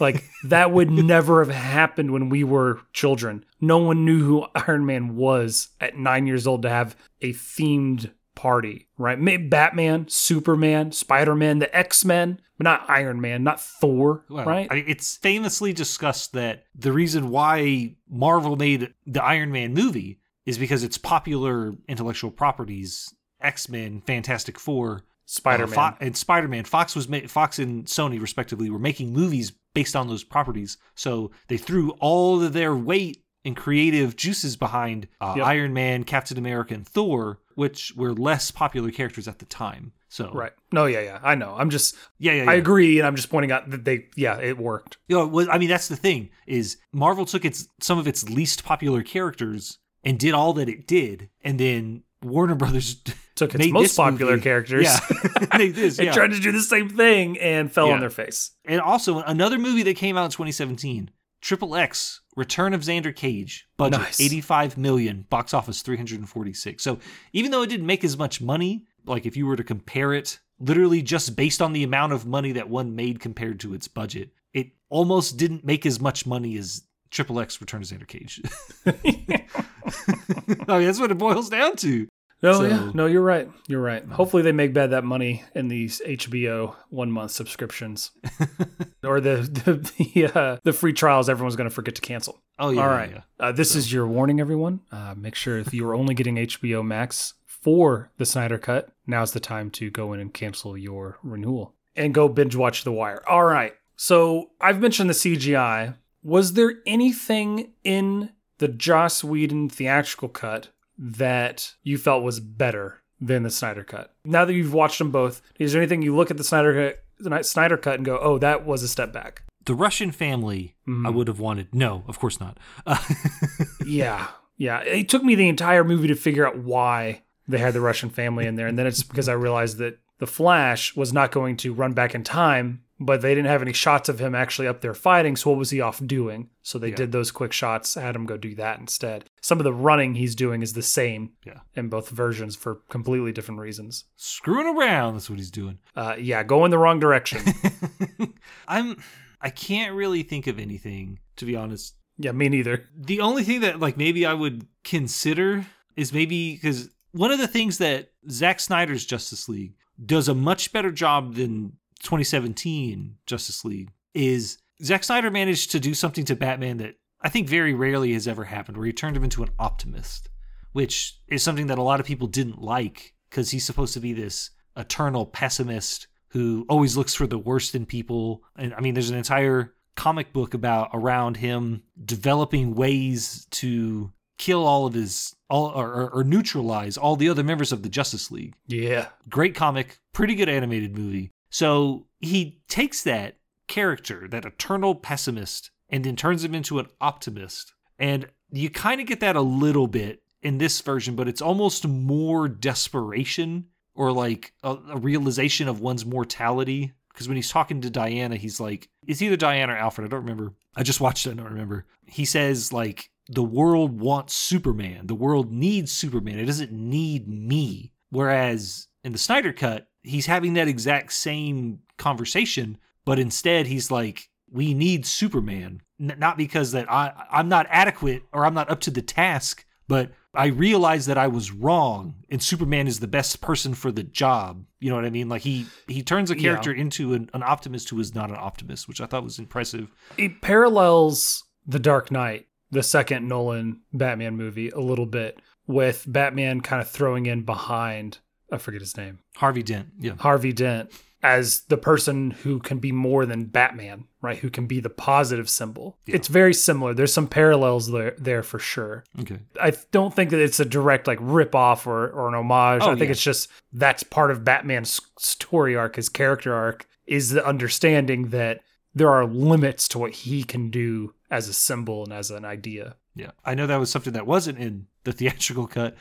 [0.00, 3.44] Like that would never have happened when we were children.
[3.60, 8.12] No one knew who Iron Man was at 9 years old to have a themed
[8.38, 9.18] party, right?
[9.18, 14.68] Maybe Batman, Superman, Spider-Man, the X-Men, but not Iron Man, not Thor, Well, right?
[14.70, 20.56] I, it's famously discussed that the reason why Marvel made the Iron Man movie is
[20.56, 25.78] because its popular intellectual properties, X Men, Fantastic Four, Spider-Man.
[25.78, 26.64] uh, Fo- and Spider Man.
[26.64, 31.30] Fox was ma- Fox and Sony respectively were making movies based on those properties, so
[31.48, 35.46] they threw all of their weight and creative juices behind uh, Yep.
[35.46, 39.90] Iron Man, Captain America, and Thor, which were less popular characters at the time.
[40.08, 40.52] So Right.
[40.72, 41.18] No, yeah, yeah.
[41.22, 41.54] I know.
[41.58, 42.50] I'm just yeah, yeah, yeah.
[42.50, 44.96] I agree and I'm just pointing out that they yeah, it worked.
[45.08, 48.28] You know, well, I mean, that's the thing is Marvel took its some of its
[48.30, 53.02] least popular characters and did all that it did, and then Warner Brothers
[53.34, 54.42] Took its most popular movie.
[54.42, 54.84] characters.
[54.84, 55.96] Yeah, this.
[55.98, 56.12] They yeah.
[56.12, 57.94] tried to do the same thing and fell Yeah.
[57.94, 58.50] on their face.
[58.64, 63.68] and also another movie that came out in 2017, Triple X: Return of Xander Cage,
[63.76, 64.20] budget Nice.
[64.20, 66.82] 85 million, box office 346.
[66.82, 66.98] So
[67.32, 70.38] even though it didn't make as much money, like if you were to compare it,
[70.58, 74.30] literally just based on the amount of money that one made compared to its budget,
[74.52, 78.42] it almost didn't make as much money as Triple X: Return of Xander Cage.
[78.86, 82.08] I mean, that's what it boils down to.
[82.42, 83.50] No, So- yeah, no, you're right.
[83.66, 84.04] You're right.
[84.06, 88.12] Hopefully, they make bad that money in these HBO one month subscriptions,
[89.04, 89.74] or the the
[90.14, 91.28] the, uh, the free trials.
[91.28, 92.40] Everyone's going to forget to cancel.
[92.58, 93.10] Oh yeah, All right.
[93.10, 93.20] yeah.
[93.40, 94.80] Uh, this is your warning, everyone.
[94.92, 99.32] Uh, make sure if you are only getting HBO Max for the Snyder Cut, now's
[99.32, 103.22] the time to go in and cancel your renewal and go binge watch The Wire.
[103.28, 103.74] All right.
[103.96, 105.96] So I've mentioned the CGI.
[106.22, 113.42] Was there anything in the Joss Whedon theatrical cut that you felt was better than
[113.44, 114.14] the Snyder Cut?
[114.24, 117.04] Now that you've watched them both, is there anything you look at the Snyder Cut,
[117.20, 119.42] the Snyder Cut and go, "Oh, that was a step back"?
[119.64, 121.06] The Russian family, Mm-hmm.
[121.06, 121.74] I would have wanted.
[121.74, 122.58] No, of course not.
[122.86, 122.96] Uh,
[123.86, 124.28] Yeah.
[124.56, 124.80] Yeah.
[124.80, 128.46] It took me the entire movie to figure out why they had the Russian family
[128.46, 128.66] in there.
[128.66, 132.14] And then it's because I realized that the Flash was not going to run back
[132.14, 135.36] in time, but they didn't have any shots of him actually up there fighting.
[135.36, 136.50] So what was he off doing?
[136.62, 136.96] So they Yeah.
[136.96, 139.24] did those quick shots, had him go do that instead.
[139.40, 141.60] Some of the running he's doing is the same Yeah.
[141.76, 144.04] in both versions for completely different reasons.
[144.16, 145.14] screwing around.
[145.14, 145.78] That's what he's doing.
[145.94, 147.40] Uh, yeah, go in the wrong direction.
[148.68, 148.96] I'm.
[149.40, 151.94] I can't really think of anything to be honest.
[152.18, 152.88] yeah, me neither.
[152.96, 155.64] The only thing that like maybe I would consider
[155.96, 160.72] is maybe because one of the things that Zack Snyder's Justice League does a much
[160.72, 166.76] better job than 2017 Justice League is Zack Snyder managed to do something to Batman
[166.78, 170.28] that I think very rarely has ever happened, where he turned him into an optimist,
[170.72, 174.12] which is something that a lot of people didn't like because he's supposed to be
[174.12, 178.42] this eternal pessimist who always looks for the worst in people.
[178.56, 184.64] And I mean, there's an entire comic book about around him developing ways to kill
[184.64, 188.30] all of his all or, or, or neutralize all the other members of the Justice
[188.30, 189.08] League Yeah.
[189.28, 191.32] great comic, pretty good animated movie.
[191.50, 197.74] So he takes that character, that eternal pessimist, and then turns him into an optimist.
[197.98, 201.86] And you kind of get that a little bit in this version, but it's almost
[201.86, 206.92] more desperation or like a, a realization of one's mortality.
[207.12, 210.06] Because when he's talking to Diana, he's like, it's either Diana or Alfred.
[210.06, 210.54] I don't remember.
[210.76, 211.32] I just watched it.
[211.32, 211.84] I don't remember.
[212.06, 215.08] He says, like, the world wants Superman.
[215.08, 216.38] The world needs Superman.
[216.38, 217.92] It doesn't need me.
[218.10, 224.28] Whereas in the Snyder Cut, he's having that exact same conversation, but instead he's like,
[224.50, 225.82] we need Superman.
[226.00, 229.64] N- not because that I, I'm not adequate or I'm not up to the task,
[229.88, 234.02] but I realize that I was wrong and Superman is the best person for the
[234.04, 234.64] job.
[234.80, 235.28] You know what I mean?
[235.28, 236.42] Like he he turns a Yeah.
[236.42, 239.90] character into an, an optimist who is not an optimist, which I thought was impressive.
[240.16, 246.60] it parallels The Dark Knight, the second Nolan Batman movie, a little bit, with Batman
[246.60, 248.18] kind of throwing in behind,
[248.50, 250.14] I forget his name, Harvey Dent, yeah.
[250.18, 250.90] Harvey Dent,
[251.22, 254.38] as the person who can be more than Batman, right?
[254.38, 255.98] Who can be the positive symbol.
[256.06, 256.16] Yeah.
[256.16, 256.94] It's very similar.
[256.94, 259.04] There's some parallels there, there for sure.
[259.20, 259.38] Okay.
[259.60, 262.82] I don't think that it's a direct like rip off or, or an homage.
[262.82, 263.10] Oh, I think yeah.
[263.10, 268.60] it's just that's part of Batman's story arc, his character arc, is the understanding that
[268.94, 272.96] there are limits to what he can do as a symbol and as an idea.
[273.14, 273.32] Yeah.
[273.44, 275.96] I know that was something that wasn't in the theatrical cut.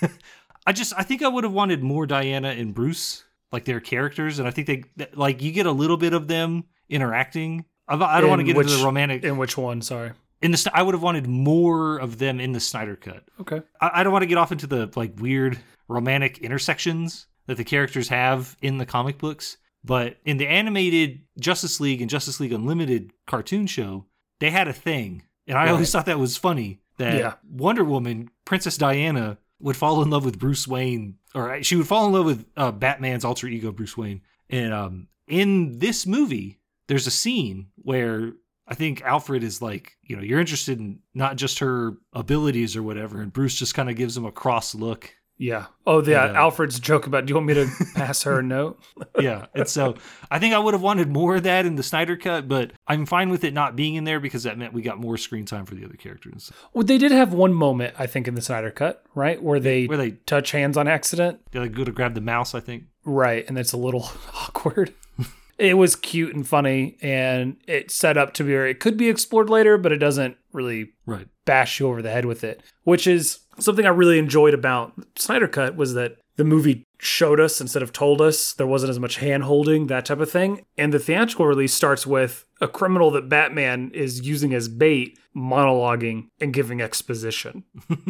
[0.68, 4.38] I just I think I would have wanted more Diana and Bruce like their characters,
[4.38, 7.64] and I think they like you get a little bit of them interacting.
[7.88, 9.80] I, I don't want to get into the romantic In which one?
[9.82, 10.12] Sorry.
[10.42, 10.70] in the.
[10.74, 13.24] I would have wanted more of them in the Snyder cut.
[13.40, 13.62] Okay.
[13.80, 17.64] I, I don't want to get off into the like weird romantic intersections that the
[17.64, 22.52] characters have in the comic books, but in the animated Justice League and Justice League
[22.52, 24.04] Unlimited cartoon show,
[24.38, 25.70] they had a thing, and I Right.
[25.70, 27.34] always thought that was funny that Yeah.
[27.50, 32.06] Wonder Woman, Princess Diana, would fall in love with Bruce Wayne, or she would fall
[32.06, 37.06] in love with uh, Batman's alter ego Bruce Wayne, and um, in this movie, there's
[37.06, 38.32] a scene where
[38.66, 42.82] I think Alfred is like, you know, you're interested in not just her abilities or
[42.82, 45.14] whatever, and Bruce just kind of gives him a cross look.
[45.40, 45.66] Yeah.
[45.86, 46.24] Oh, yeah.
[46.24, 46.32] Uh, yeah.
[46.32, 48.80] Uh, Alfred's joke about, do you want me to pass her a note?
[49.20, 49.96] Yeah, and so
[50.30, 53.04] I think I would have wanted more of that in the Snyder cut, but I'm
[53.04, 55.64] fine with it not being in there because that meant we got more screen time
[55.66, 56.52] for the other characters.
[56.72, 59.42] Well, they did have one moment, I think, in the Snyder Cut, right?
[59.42, 61.40] Where they Where they touch hands on accident.
[61.50, 62.84] they like go to grab the mouse, I think.
[63.04, 63.44] Right.
[63.48, 64.94] And it's a little awkward.
[65.58, 69.08] it was cute and funny, and it set up to be, or it could be
[69.08, 71.26] explored later, but it doesn't really Right.
[71.44, 75.48] bash you over the head with it, which is something I really enjoyed about Snyder
[75.48, 78.52] Cut was that the movie showed us instead of told us.
[78.52, 80.64] There wasn't as much hand holding, that type of thing.
[80.76, 86.28] And the theatrical release starts with a criminal that Batman is using as bait, monologuing
[86.40, 87.64] and giving exposition.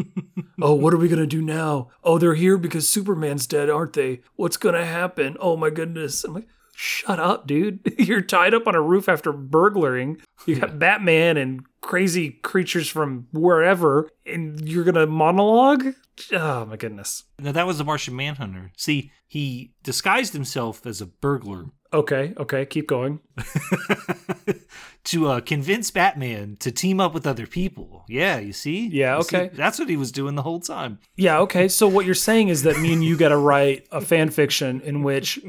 [0.63, 1.89] oh, what are we going to do now?
[2.05, 4.21] Oh, they're here because Superman's dead, aren't they?
[4.37, 5.37] What's going to happen?
[5.41, 6.25] Oh my goodness.
[6.25, 6.49] I'm like,
[6.79, 7.81] shut up, dude.
[7.99, 10.21] You're tied up on a roof after burglaring.
[10.47, 15.95] You got Batman and crazy creatures from wherever, and you're going to monologue?
[16.33, 17.25] Oh my goodness.
[17.39, 18.73] Now that was the Martian Manhunter.
[18.77, 23.21] See, he disguised himself as a burglar Okay, okay, keep going.
[25.05, 28.05] to uh, convince Batman to team up with other people.
[28.09, 28.89] Yeah, you see?
[28.89, 29.37] Yeah, You see?
[29.37, 29.51] okay.
[29.55, 30.99] That's what he was doing the whole time.
[31.17, 31.67] Yeah, okay.
[31.69, 34.83] So what you're saying is that me and you got to write a fan fiction
[34.83, 35.41] in which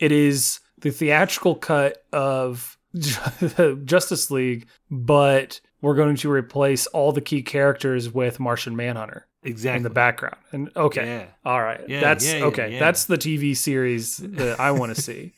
[0.00, 2.76] it is the theatrical cut of
[3.84, 9.76] Justice League, but we're going to replace all the key characters with Martian Manhunter Exactly.
[9.78, 10.36] in the background.
[10.52, 11.26] And okay, Yeah.
[11.44, 12.78] all right, Yeah, that's yeah, okay.
[12.78, 15.32] That's the TV series that I want to see.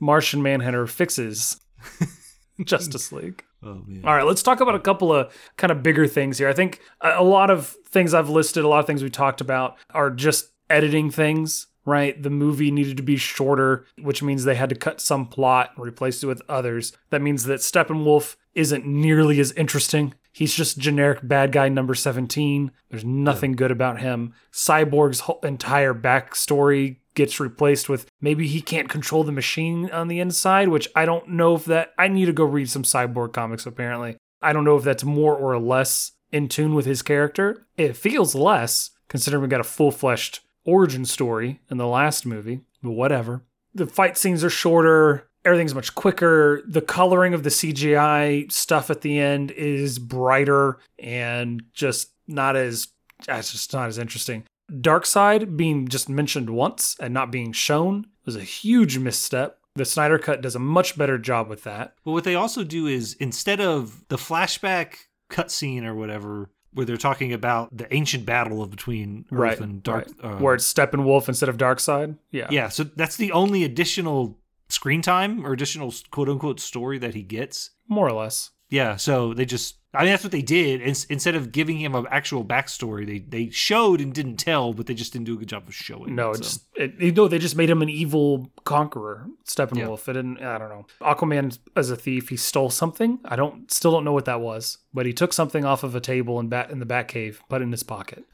[0.00, 1.60] Martian Manhunter fixes
[2.64, 3.44] Justice League.
[3.62, 4.02] Oh man.
[4.04, 6.48] All right, let's talk about a couple of kind of bigger things here.
[6.48, 9.40] I think a a lot of things I've listed, a lot of things we talked
[9.40, 12.20] about are just editing things, right?
[12.20, 15.84] The movie needed to be shorter, which means they had to cut some plot and
[15.84, 16.92] replace it with others.
[17.10, 20.14] That means that Steppenwolf isn't nearly as interesting.
[20.32, 22.70] He's just generic bad guy number 17.
[22.90, 24.34] There's nothing good about him.
[24.52, 30.20] Cyborg's whole entire backstory gets replaced with maybe he can't control the machine on the
[30.20, 31.92] inside, which I don't know if that.
[31.98, 34.16] I need to go read some Cyborg comics, apparently.
[34.40, 37.66] I don't know if that's more or less in tune with his character.
[37.76, 42.62] It feels less, considering we got a full fleshed origin story in the last movie,
[42.82, 43.44] but whatever.
[43.74, 45.28] The fight scenes are shorter.
[45.44, 46.62] Everything's much quicker.
[46.66, 52.88] The coloring of the CGI stuff at the end is brighter and just not as
[53.28, 54.44] it's just not as interesting.
[54.70, 59.58] Darkseid being just mentioned once and not being shown was a huge misstep.
[59.74, 61.94] The Snyder Cut does a much better job with that.
[62.04, 64.94] But what they also do is instead of the flashback
[65.30, 69.82] cutscene or whatever, where they're talking about the ancient battle of between Earth Right, and
[69.82, 70.32] Dark, right.
[70.32, 72.16] uh, Where it's Steppenwolf instead of Darkseid.
[72.30, 72.48] Yeah.
[72.50, 74.38] yeah, so that's the only additional
[74.72, 77.70] screen time or additional quote unquote story that he gets.
[77.88, 78.50] More or less.
[78.68, 80.80] Yeah, so they just I mean that's what they did.
[80.80, 84.86] Ins- Instead of giving him an actual backstory, they they showed and didn't tell, but
[84.86, 86.14] they just didn't do a good job of showing.
[86.14, 86.40] No, so.
[86.40, 90.08] it's it, you know they just made him an evil conqueror, Steppenwolf.
[90.08, 90.40] It didn't.
[90.40, 90.86] I don't know.
[91.02, 93.18] Aquaman as a thief, he stole something.
[93.26, 96.00] I don't still don't know what that was, but he took something off of a
[96.00, 98.24] table in bat in the Batcave, put it in his pocket.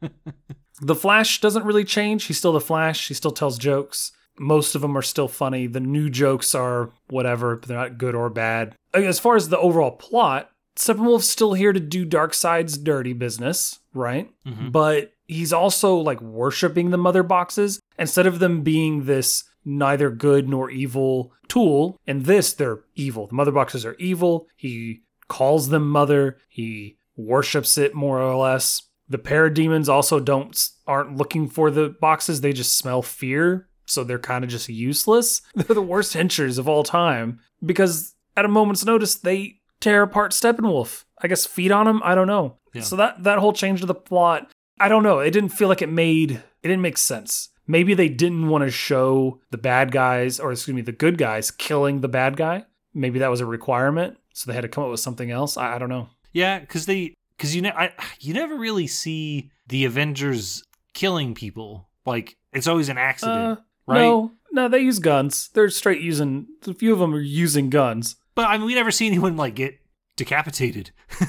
[0.82, 2.24] the Flash doesn't really change.
[2.24, 3.08] He's still the Flash.
[3.08, 4.12] He still tells jokes.
[4.40, 5.66] Most of them are still funny.
[5.66, 8.74] The new jokes are whatever, but they're not good or bad.
[8.94, 14.30] As far as the overall plot, Steppenwolf's still here to do Darkseid's dirty business, right?
[14.46, 14.72] Mhm.
[14.72, 20.48] But he's also like worshiping the mother boxes instead of them being this neither good
[20.48, 21.98] nor evil tool.
[22.06, 23.26] In this, they're evil.
[23.26, 24.46] The mother boxes are evil.
[24.56, 26.38] He calls them mother.
[26.48, 28.82] He worships it more or less.
[29.06, 30.56] The parademons also don't
[30.86, 32.40] aren't looking for the boxes.
[32.40, 35.42] They just smell fear, so they're kind of just useless.
[35.54, 40.32] They're the worst henchers of all time because at a moment's notice they tear apart
[40.32, 41.04] Steppenwolf.
[41.22, 42.00] I guess feed on him.
[42.04, 42.56] I don't know.
[42.72, 42.82] Yeah.
[42.82, 45.18] So that that whole change to the plot, I don't know.
[45.18, 47.48] It didn't feel like it made it didn't make sense.
[47.66, 51.50] Maybe they didn't want to show the bad guys, or excuse me, the good guys
[51.50, 52.64] killing the bad guy.
[52.94, 55.56] Maybe that was a requirement, so they had to come up with something else.
[55.56, 56.08] I, I don't know.
[56.32, 60.62] Yeah, because they because you know I you never really see the Avengers
[60.94, 64.00] killing people like it's always an accident, Uh, right?
[64.00, 65.48] No, no, they use guns.
[65.54, 66.46] They're straight using.
[66.66, 68.16] A few of them are using guns.
[68.34, 69.78] But I mean, we never see anyone like get
[70.16, 70.90] decapitated.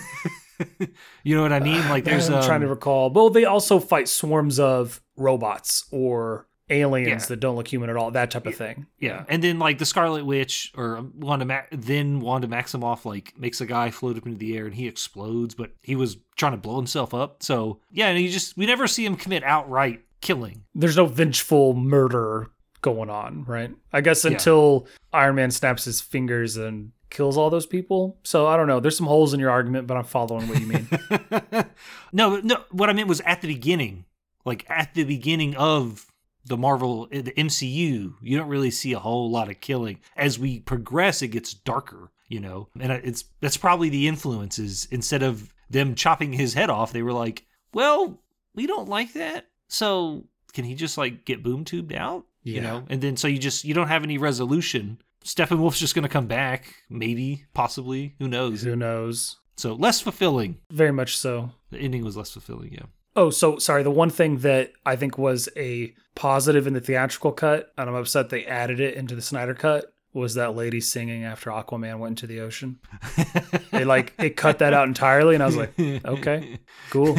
[1.23, 1.87] you know what I mean?
[1.89, 3.09] Like, there's I'm um, trying to recall.
[3.11, 7.27] Well, they also fight swarms of robots or aliens Yeah.
[7.27, 8.11] that don't look human at all.
[8.11, 8.85] That type of thing.
[8.99, 13.59] Yeah, and then like the Scarlet Witch or Wanda, Ma- then Wanda Maximoff like makes
[13.61, 16.57] a guy float up into the air and he explodes, but he was trying to
[16.57, 17.43] blow himself up.
[17.43, 20.63] So yeah, and you just we never see him commit outright killing.
[20.75, 22.51] There's no vengeful murder
[22.81, 23.71] going on, right?
[23.93, 24.31] I guess Yeah.
[24.31, 28.17] until Iron Man snaps his fingers and kills all those people.
[28.23, 28.79] So I don't know.
[28.79, 30.87] There's some holes in your argument, but I'm following what you mean.
[32.13, 32.63] no, no.
[32.71, 34.05] What I meant was at the beginning,
[34.45, 36.07] like at the beginning of
[36.45, 39.99] the Marvel, eh, the MCU, you don't really see a whole lot of killing.
[40.15, 44.87] As we progress, it gets darker, you know, and it's that's probably the influences.
[44.89, 48.21] Instead of them chopping his head off, they were like, "Well,
[48.55, 52.83] we don't like that, so can he just like get boom tubed out?" You know,
[52.89, 54.99] and then so you just you don't have any resolution.
[55.23, 58.63] Steppenwolf's just going to come back, maybe, possibly, who knows?
[58.63, 59.37] Who knows?
[59.55, 60.57] So less fulfilling.
[60.71, 61.51] Very much so.
[61.69, 62.85] The ending was less fulfilling, yeah.
[63.15, 63.83] Oh, so sorry.
[63.83, 67.95] The one thing that I think was a positive in the theatrical cut, and I'm
[67.95, 72.13] upset they added it into the Snyder cut, was that lady singing after Aquaman went
[72.13, 72.79] into the ocean.
[73.71, 76.59] They like it cut that out entirely, and I was like, okay,
[76.89, 77.17] cool,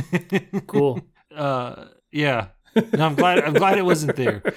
[0.66, 1.00] cool.
[1.34, 2.48] Uh, yeah.
[2.74, 3.40] No, I'm glad.
[3.40, 4.42] I'm glad it wasn't there.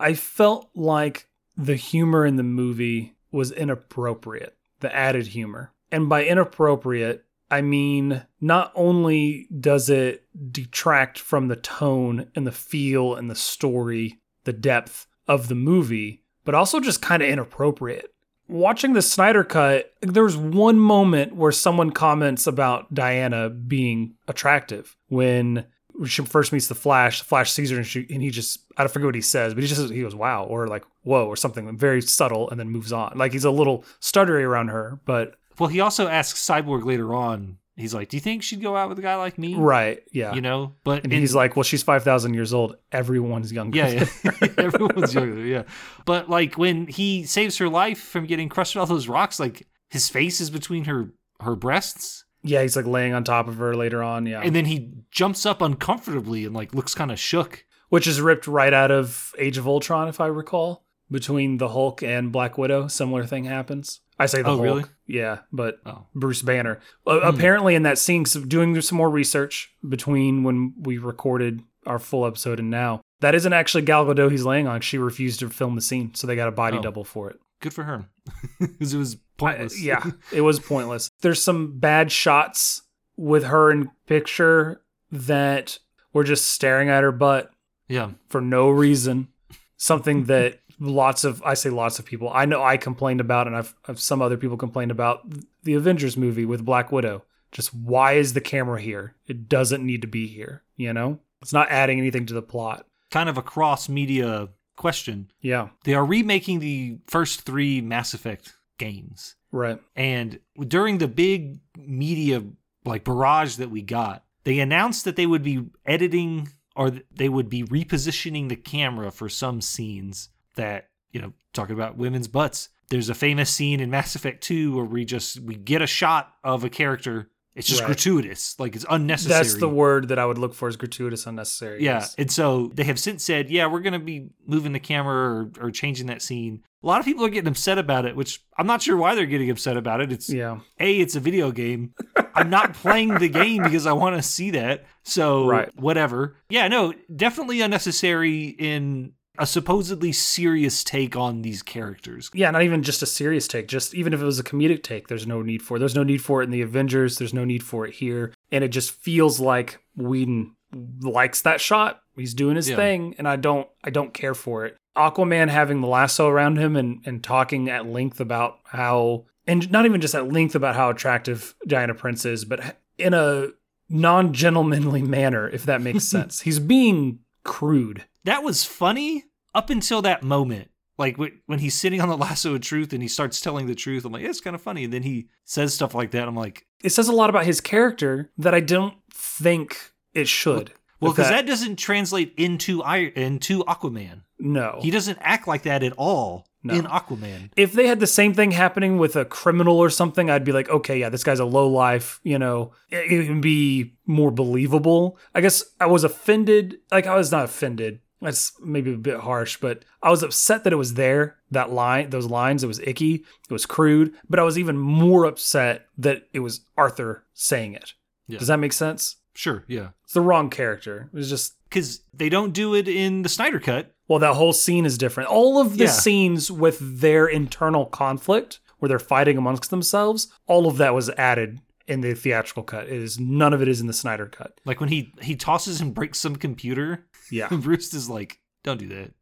[0.00, 5.72] I felt like the humor in the movie was inappropriate, the added humor.
[5.90, 12.52] And by inappropriate, I mean not only does it detract from the tone and the
[12.52, 18.14] feel and the story, the depth of the movie, but also just kind of inappropriate.
[18.48, 25.66] Watching the Snyder cut, there's one moment where someone comments about Diana being attractive when
[26.06, 27.18] she first meets the Flash.
[27.18, 29.52] The Flash sees her and, she, and he just, I don't forget what he says,
[29.52, 32.70] but he just he goes, wow, or like, whoa, or something very subtle and then
[32.70, 33.18] moves on.
[33.18, 37.58] Like he's a little stuttery around her, but Well, he also asks Cyborg later on.
[37.78, 40.34] He's like, "Do you think she'd go out with a guy like me?" right, yeah.
[40.34, 42.76] You know, but and in- he's like, well, she's 5,000 years old.
[42.92, 43.78] Everyone's younger.
[43.78, 44.48] yeah, yeah.
[44.58, 45.40] everyone's younger.
[45.44, 45.62] Yeah,
[46.04, 49.66] but like when he saves her life from getting crushed by all those rocks, like
[49.90, 53.74] his face is between her her breasts, Yeah, he's like laying on top of her
[53.76, 54.26] later on.
[54.26, 54.40] Yeah.
[54.42, 57.64] and then he jumps up uncomfortably and like looks kind of shook.
[57.90, 60.84] Which is ripped right out of Age of Ultron, if I recall.
[61.10, 64.00] Between the Hulk and Black Widow, similar thing happens.
[64.18, 64.62] I say the Oh, Hulk.
[64.62, 64.84] really?
[65.06, 66.06] Yeah, but Oh.
[66.14, 66.80] Bruce Banner.
[67.06, 71.98] Uh, Apparently, in that scene, so doing some more research between when we recorded our
[71.98, 74.80] full episode and now, that isn't actually Gal Gadot he's laying on.
[74.80, 76.82] She refused to film the scene, so they got a body Oh.
[76.82, 77.38] double for it.
[77.60, 78.06] Good for her,
[78.60, 79.80] because it was pointless.
[79.82, 81.10] yeah, it was pointless.
[81.22, 82.82] There's some bad shots
[83.16, 85.78] with her in picture that
[86.12, 87.50] were just staring at her butt
[87.88, 88.10] yeah.
[88.28, 89.28] for no reason.
[89.76, 93.56] Something that lots of I say lots of people I know I complained about, and
[93.56, 95.22] I've, I've some other people complained about
[95.62, 97.24] the Avengers movie with Black Widow.
[97.50, 99.14] Just why is the camera here?
[99.26, 100.62] It doesn't need to be here.
[100.76, 102.86] You know, it's not adding anything to the plot.
[103.10, 105.30] Kind of a cross media question.
[105.40, 109.34] Yeah, They are remaking the first three Mass Effect games.
[109.50, 109.80] right.
[109.96, 112.44] And during the big media
[112.84, 117.48] like barrage that we got, they announced that they would be editing or they would
[117.48, 120.28] be repositioning the camera for some scenes
[120.58, 122.68] that, you know, talking about women's butts.
[122.90, 126.32] There's a famous scene in Mass Effect 2 where we just we get a shot
[126.44, 127.30] of a character.
[127.54, 127.86] It's just Right.
[127.88, 129.38] gratuitous, like it's unnecessary.
[129.42, 131.82] That's the word that I would look for is gratuitous, unnecessary.
[131.82, 131.94] Yeah.
[131.94, 132.14] yes.
[132.16, 135.66] And so they have since said, yeah, we're going to be moving the camera or,
[135.66, 136.62] or changing that scene.
[136.84, 139.26] A lot of people are getting upset about it, which I'm not sure why they're
[139.26, 140.12] getting upset about it.
[140.12, 140.60] It's yeah.
[140.78, 141.94] A, it's a video game.
[142.32, 144.84] I'm not playing the game because I want to see that.
[145.02, 145.68] So, Right.
[145.74, 146.36] whatever.
[146.50, 152.30] Yeah, no, definitely unnecessary in a supposedly serious take on these characters.
[152.34, 153.68] Yeah, not even just a serious take.
[153.68, 155.80] Just even if it was a comedic take, there's no need for it.
[155.80, 157.18] There's no need for it in the Avengers.
[157.18, 158.34] There's no need for it here.
[158.52, 160.54] And it just feels like Whedon
[161.00, 162.02] likes that shot.
[162.16, 162.76] He's doing his Yeah.
[162.76, 164.76] thing, and I don't I don't care for it.
[164.96, 169.86] Aquaman having the lasso around him and, and talking at length about how and not
[169.86, 173.48] even just at length about how attractive Diana Prince is, but in a
[173.88, 176.40] non-gentlemanly manner, if that makes sense.
[176.42, 178.04] He's being crude.
[178.24, 179.24] That was funny
[179.58, 180.70] up until that moment.
[180.96, 184.04] Like when he's sitting on the lasso of truth and he starts telling the truth,
[184.04, 184.84] I'm like, it's kind of funny.
[184.84, 186.26] And then he says stuff like that.
[186.26, 190.72] I'm like, It says a lot about his character that I don't think it should.
[191.00, 194.22] well, because that, doesn't translate into into Aquaman.
[194.40, 196.46] no, He doesn't act like that at all.
[196.60, 196.74] No.
[196.74, 197.50] in Aquaman.
[197.56, 200.68] if they had the same thing happening with a criminal or something, I'd be like,
[200.68, 205.18] okay, yeah, this guy's a low life, you know, it, it would be more believable.
[205.36, 206.78] I guess I was offended.
[206.90, 208.00] Like, I was not offended.
[208.20, 211.36] That's maybe a bit harsh, but I was upset that it was there.
[211.52, 215.24] That line, those lines, it was icky, it was crude, but I was even more
[215.24, 217.94] upset that it was Arthur saying it.
[218.26, 218.38] Yeah.
[218.38, 219.16] Does that make sense?
[219.34, 219.90] Sure, yeah.
[220.04, 221.08] It's the wrong character.
[221.12, 223.92] It was just Because they don't do it in the Snyder Cut.
[224.08, 225.28] Well, that whole scene is different.
[225.28, 225.90] All of the Yeah.
[225.90, 231.60] scenes with their internal conflict, where they're fighting amongst themselves, all of that was added
[231.88, 232.84] in the theatrical cut.
[232.86, 234.60] It is none of it is in the Snyder cut.
[234.64, 237.48] Like when he he tosses and breaks some computer, Yeah.
[237.50, 239.12] Bruce is like, "Don't do that."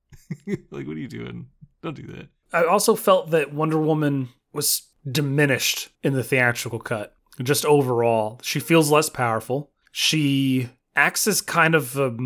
[0.70, 1.46] like, what are you doing?
[1.82, 2.28] Don't do that.
[2.52, 7.14] I also felt that Wonder Woman was diminished in the theatrical cut.
[7.42, 9.70] Just overall, she feels less powerful.
[9.92, 12.16] She acts as kind of a,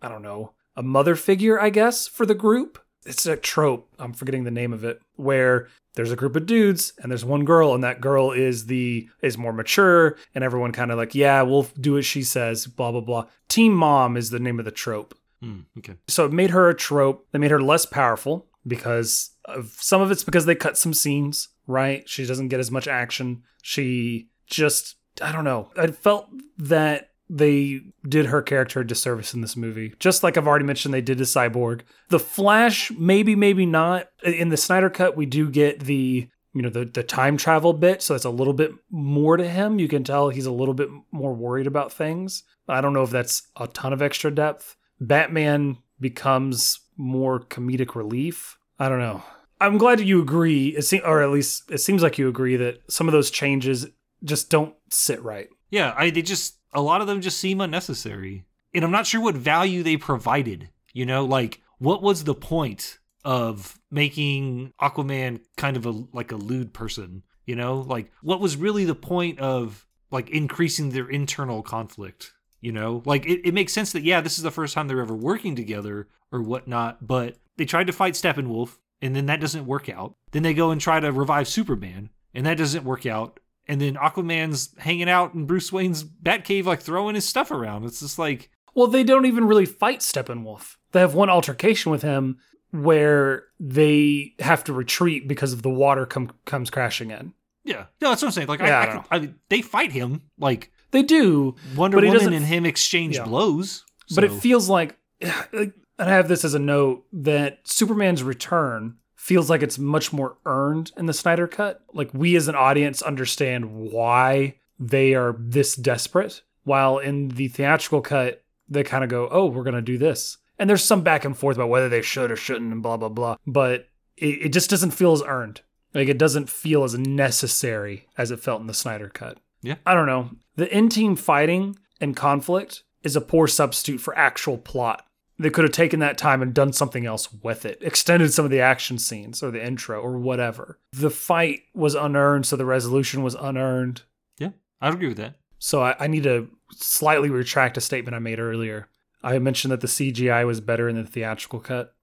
[0.00, 2.78] I don't know, a mother figure, I guess, for the group.
[3.04, 3.88] It's a trope.
[3.98, 7.44] I'm forgetting the name of it, where there's a group of dudes and there's one
[7.44, 11.42] girl, and that girl is the is more mature, and everyone kind of like, yeah,
[11.42, 13.26] we'll do what she says, blah blah blah.
[13.48, 15.94] Team mom is the name of the trope Hmm, okay.
[16.08, 17.26] so it made her a trope.
[17.32, 21.48] They made her less powerful because of some of it's because they cut some scenes,
[21.66, 22.08] right?
[22.08, 23.42] She doesn't get as much action.
[23.62, 25.70] She just I don't know.
[25.76, 26.28] I felt
[26.58, 29.94] that they did her character a disservice in this movie.
[29.98, 31.80] Just like I've already mentioned they did to Cyborg.
[32.10, 34.08] The Flash, maybe, maybe not.
[34.22, 38.02] In the Snyder cut, we do get the you know the the time travel bit,
[38.02, 39.78] so it's a little bit more to him.
[39.78, 42.42] You can tell he's a little bit more worried about things.
[42.68, 44.76] I don't know if that's a ton of extra depth.
[45.00, 48.58] Batman becomes more comedic relief.
[48.78, 49.22] I don't know.
[49.58, 52.80] I'm glad you agree, it se- or at least it seems like you agree that
[52.90, 53.86] some of those changes
[54.22, 55.48] just don't sit right.
[55.72, 58.44] Yeah, I they just a lot of them just seem unnecessary.
[58.74, 60.70] And I'm not sure what value they provided.
[60.92, 66.36] You know, like what was the point of making Aquaman kind of a like a
[66.36, 67.24] lewd person?
[67.46, 72.34] You know, like what was really the point of like increasing their internal conflict?
[72.60, 75.00] You know, like it, it makes sense that yeah, this is the first time they're
[75.00, 79.66] ever working together or whatnot, but they tried to fight Steppenwolf and then that doesn't
[79.66, 80.16] work out.
[80.32, 83.40] Then they go and try to revive Superman and that doesn't work out.
[83.72, 87.84] And then Aquaman's hanging out in Bruce Wayne's Batcave, like throwing his stuff around.
[87.86, 90.76] It's just like, Well, they don't even really fight Steppenwolf.
[90.92, 92.36] They have one altercation with him
[92.70, 97.32] where they have to retreat because of the water com- comes crashing in.
[97.64, 98.48] yeah, no, that's what I'm saying.
[98.48, 100.20] Like, Yeah, I I, I, could- I mean, they fight him.
[100.38, 103.24] Like They do, Wonder Woman and him exchange Yeah.
[103.24, 103.84] blows.
[104.14, 109.48] but it feels like, and I have this as a note that Superman's return feels
[109.48, 111.80] like it's much more earned in the Snyder cut.
[111.92, 118.00] Like we as an audience understand why they are this desperate, while in the theatrical
[118.00, 121.38] cut they kind of go, "Oh, we're gonna do this," and there's some back and
[121.38, 123.36] forth about whether they should or shouldn't, and blah blah blah.
[123.46, 125.60] But it, it just doesn't feel as earned.
[125.94, 129.38] Like it doesn't feel as necessary as it felt in the Snyder cut.
[129.62, 129.76] Yeah.
[129.86, 130.30] I don't know.
[130.56, 135.06] The in team fighting and conflict is a poor substitute for actual plot.
[135.42, 138.50] They could have taken that time and done something else with it, extended some of
[138.50, 140.78] the action scenes or the intro or whatever.
[140.92, 144.02] The fight was unearned, so the resolution was unearned.
[144.38, 145.36] yeah, I'd agree with that.
[145.58, 148.88] So I, I need to slightly retract a statement I made earlier.
[149.22, 151.94] I mentioned that the CGI was better in the theatrical cut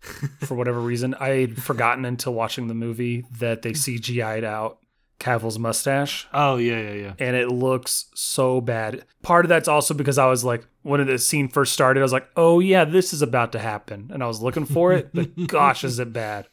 [0.40, 1.14] for whatever reason.
[1.14, 4.78] I had forgotten until watching the movie that they CGI'd out
[5.18, 7.12] Cavill's mustache Oh yeah, yeah, yeah.
[7.18, 9.04] and it looks so bad.
[9.22, 12.12] Part of that's also because I was like, when the scene first started, I was
[12.12, 14.10] like, oh yeah, this is about to happen.
[14.12, 16.46] And I was looking for it, but gosh, is it bad.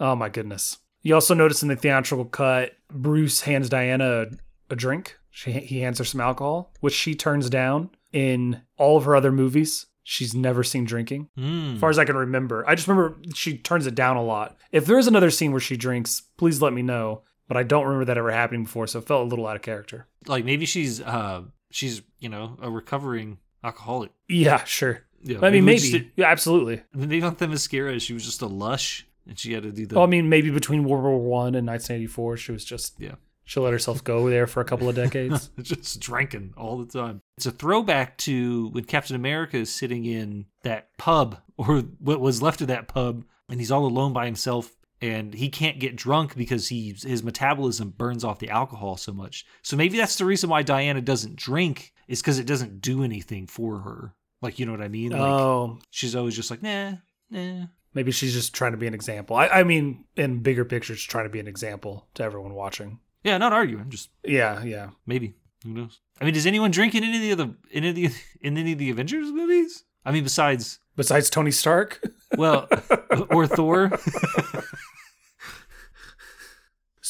[0.00, 0.78] Oh my goodness.
[1.02, 4.26] You also notice in the theatrical cut, Bruce hands Diana a,
[4.70, 5.18] a drink.
[5.30, 9.32] She, he hands her some alcohol, which she turns down in all of her other
[9.32, 9.86] movies.
[10.04, 11.74] She's never seen drinking, Mm.
[11.74, 12.64] as far as I can remember.
[12.68, 14.56] I just remember she turns it down a lot.
[14.72, 17.22] If there is another scene where she drinks, please let me know.
[17.48, 19.62] But I don't remember that ever happening before, so it felt a little out of
[19.62, 20.06] character.
[20.26, 24.12] Like maybe she's uh she's you know a recovering alcoholic.
[24.28, 25.02] Yeah, sure.
[25.24, 25.78] Yeah, I mean, maybe.
[25.78, 26.82] just yeah, absolutely.
[26.94, 28.00] maybe not the mascara.
[28.00, 29.94] She was just a lush, and she had to do the.
[29.94, 33.14] Well, I mean, maybe between World War One and 1984, she was just Yeah.
[33.44, 35.50] She let herself go there for a couple of decades.
[35.62, 37.20] just drinking all the time.
[37.36, 42.40] It's a throwback to when Captain America is sitting in that pub or what was
[42.40, 46.36] left of that pub and he's all alone by himself and he can't get drunk
[46.36, 49.44] because he his metabolism burns off the alcohol so much.
[49.62, 53.46] So maybe that's the reason why Diana doesn't drink is cuz it doesn't do anything
[53.48, 54.14] for her.
[54.40, 55.10] Like you know what I mean?
[55.10, 56.94] Like oh, she's always just like, "Nah,
[57.28, 59.36] nah." maybe she's just trying to be an example.
[59.36, 63.00] I, I mean, in bigger pictures, trying to be an example to everyone watching.
[63.24, 64.90] Yeah, not arguing, just Yeah, yeah.
[65.04, 65.34] maybe.
[65.64, 66.00] Who knows?
[66.20, 68.56] I mean, does anyone drink in any of the other in any of the in
[68.56, 69.84] any of the Avengers movies?
[70.04, 72.02] I mean, besides Besides Tony Stark,
[72.36, 72.68] Well,
[73.30, 73.90] or Thor.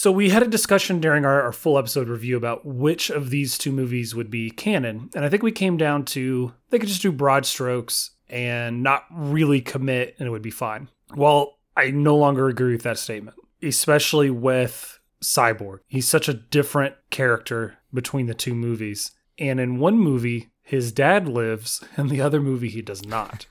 [0.03, 3.57] So we had a discussion during our, our full episode review about which of these
[3.57, 5.11] two movies would be canon.
[5.14, 9.05] And I think we came down to they could just do broad strokes and not
[9.12, 10.88] really commit and it would be fine.
[11.14, 15.78] Well, I no longer agree with that statement, especially with Cyborg.
[15.86, 19.12] He's such a different character between the two movies.
[19.38, 23.46] And in one movie, his dad lives, and the other movie, he does not.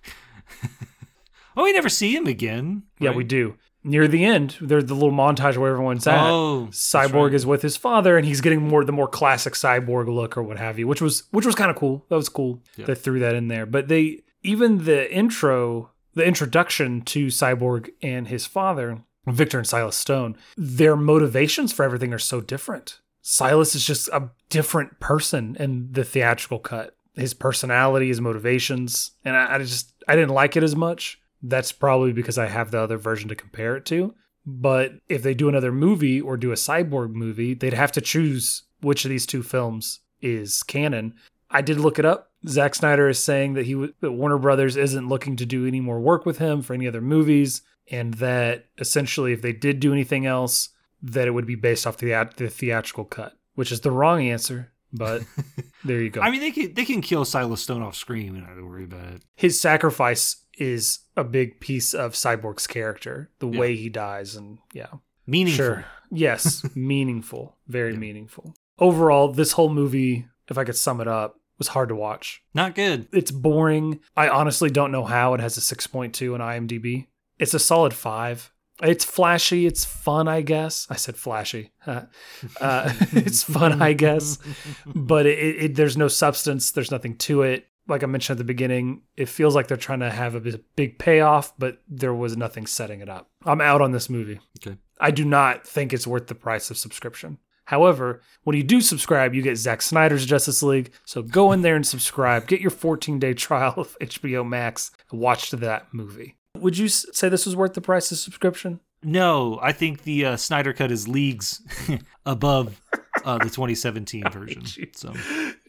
[1.56, 2.84] oh, we never see him again.
[3.00, 3.18] Yeah, right?
[3.18, 3.56] we do.
[3.84, 6.30] Near the end, there's the little montage where everyone's at.
[6.30, 7.34] Oh, Cyborg right.
[7.34, 10.60] is with his father, and he's getting more the more classic cyborg look or what
[10.60, 12.06] have you, which was which was kind of cool.
[12.10, 12.62] That was cool.
[12.76, 12.86] Yeah.
[12.86, 18.28] They threw that in there, but they even the intro, the introduction to Cyborg and
[18.28, 23.00] his father, Victor and Silas Stone, their motivations for everything are so different.
[23.22, 26.96] Silas is just a different person in the theatrical cut.
[27.14, 31.20] His personality, his motivations, and I, I just I didn't like it as much.
[31.42, 34.14] That's probably because I have the other version to compare it to.
[34.46, 38.64] But if they do another movie or do a cyborg movie, they'd have to choose
[38.82, 41.14] which of these two films is canon.
[41.50, 42.32] I did look it up.
[42.48, 46.00] Zack Snyder is saying that he that Warner Brothers isn't looking to do any more
[46.00, 47.62] work with him for any other movies,
[47.92, 50.70] and that essentially, if they did do anything else,
[51.04, 54.72] that it would be based off the, the theatrical cut, which is the wrong answer.
[54.92, 55.24] But
[55.86, 56.22] there you go.
[56.22, 58.36] I mean, they can they can kill Silas Stone off screen.
[58.36, 59.22] and I don't worry about it.
[59.36, 63.60] his sacrifice is a big piece of Cyborg's character, the Yeah.
[63.60, 64.88] way he dies, and yeah,
[65.28, 65.66] Meaningful.
[65.66, 68.54] sure, yes, meaningful, very meaningful.
[68.80, 72.42] Overall, this whole movie, if I could sum it up, was hard to watch.
[72.54, 73.08] Not good.
[73.14, 74.00] It's boring.
[74.18, 77.08] I honestly don't know how it has a six point two on IMDb.
[77.38, 78.52] It's a solid five.
[78.82, 79.68] It's flashy.
[79.68, 80.88] It's fun, I guess.
[80.90, 81.72] I said flashy.
[81.86, 82.02] uh,
[82.60, 84.40] it's fun, I guess.
[84.88, 86.72] But it, it- there's no substance.
[86.72, 87.68] There's nothing to it.
[87.92, 90.98] Like I mentioned at the beginning, it feels like they're trying to have a big-
[90.98, 93.30] payoff, but there was nothing setting it up.
[93.46, 94.40] I'm out on this movie.
[94.66, 94.78] Okay.
[95.00, 97.38] I do not think it's worth the price of subscription.
[97.66, 100.92] However, when you do subscribe, you get Zack Snyder's Justice League.
[101.06, 102.48] So go in there and subscribe.
[102.48, 106.36] Get your 14 day trial of HBO Max and watch that movie.
[106.58, 108.80] Would you say this was worth the price of subscription?
[109.04, 111.62] No, I think the uh, Snyder cut is leagues
[112.26, 112.82] above
[113.26, 114.64] uh, the 2017 version.
[114.94, 115.14] So,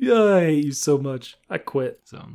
[0.02, 1.36] Yeah, I hate you so much.
[1.48, 2.00] I quit.
[2.02, 2.26] so.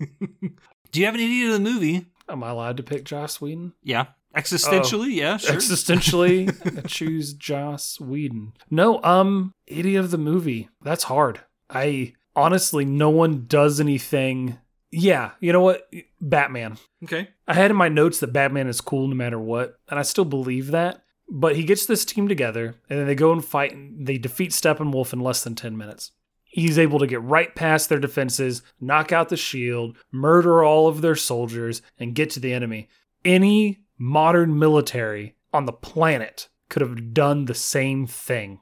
[0.00, 2.06] Do you have an idiot of the movie?
[2.30, 3.74] Am I allowed to pick Joss Whedon?
[3.82, 5.54] Yeah, existentially, yeah, sure.
[5.54, 8.54] Existentially, I choose Joss Whedon.
[8.70, 10.70] No, um, idiot of the movie.
[10.82, 11.40] That's hard.
[11.68, 14.56] I honestly, no one does anything.
[14.90, 15.92] Yeah, you know what?
[16.22, 16.78] Batman.
[17.04, 17.28] okay.
[17.46, 20.24] I had in my notes that Batman is cool no matter what, and I still
[20.24, 21.02] believe that.
[21.30, 24.52] But he gets this team together, and then they go and fight, and they defeat
[24.52, 26.12] Steppenwolf in less than 10 minutes.
[26.58, 31.00] He's able to get right past their defenses, knock out the shield, murder all of
[31.00, 32.88] their soldiers, and get to the enemy.
[33.24, 38.60] Any modern military on the planet could have done the same thing.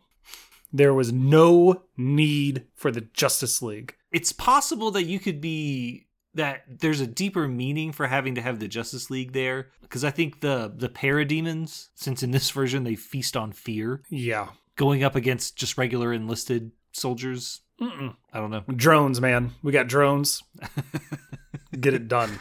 [0.72, 3.94] There was no need for the Justice League.
[4.12, 8.58] It's possible that you could be that there's a deeper meaning for having to have
[8.60, 12.94] the Justice League there because I think the the parademons, since in this version they
[12.94, 14.48] feast on fear, Yeah.
[14.76, 17.62] going up against just regular enlisted soldiers.
[17.80, 18.14] Mm-mm.
[18.32, 18.64] I don't know.
[18.74, 19.52] Drones, man.
[19.62, 20.42] We got drones.
[21.80, 22.38] Get it done.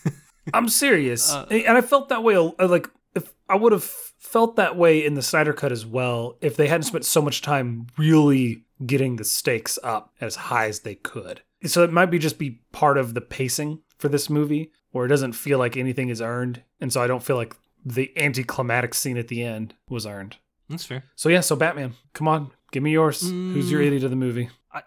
[0.54, 1.32] I'm serious.
[1.32, 5.04] Uh, and I felt that way uh, like if I would have felt that way
[5.04, 9.16] in the Snyder cut as well if they hadn't spent so much time really getting
[9.16, 11.40] the stakes up as high as they could.
[11.64, 15.08] So it might be just be part of the pacing for this movie where it
[15.08, 19.16] doesn't feel like anything is earned and so I don't feel like the anticlimactic scene
[19.16, 20.36] at the end was earned.
[20.68, 21.04] That's fair.
[21.16, 23.22] So yeah, so Batman, come on, give me yours.
[23.22, 23.86] Who's your Mm.
[23.86, 24.50] idiot of the movie?
[24.76, 24.82] I,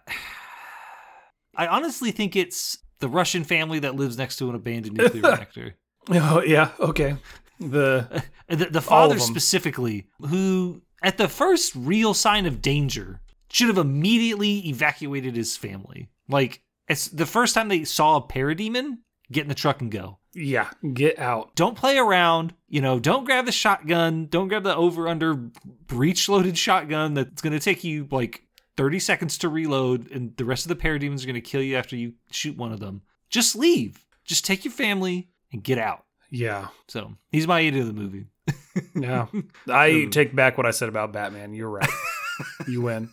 [1.54, 5.74] I honestly think it's the Russian family that lives next to an abandoned nuclear reactor.
[6.10, 7.16] Oh yeah, okay.
[7.58, 13.78] The The, the father specifically, who at the first real sign of danger should have
[13.78, 16.08] immediately evacuated his family.
[16.28, 18.98] Like, it's the first time they saw a parademon,
[19.30, 20.18] get in the truck and go.
[20.34, 21.54] yeah, get out.
[21.54, 22.54] Don't play around.
[22.68, 24.26] You know, don't grab the shotgun.
[24.26, 28.42] Don't grab the over under breech loaded shotgun that's going to take you like
[28.80, 31.76] 30 seconds to reload, and the rest of the parademons are going to kill you
[31.76, 33.02] after you shoot one of them.
[33.28, 34.06] Just leave.
[34.24, 36.06] Just take your family and get out.
[36.30, 36.68] Yeah.
[36.88, 38.24] So he's my idiot of the movie.
[38.94, 39.26] Yeah.
[39.68, 41.52] I Um, take back what I said about Batman.
[41.52, 41.90] You're right.
[42.68, 43.10] you win.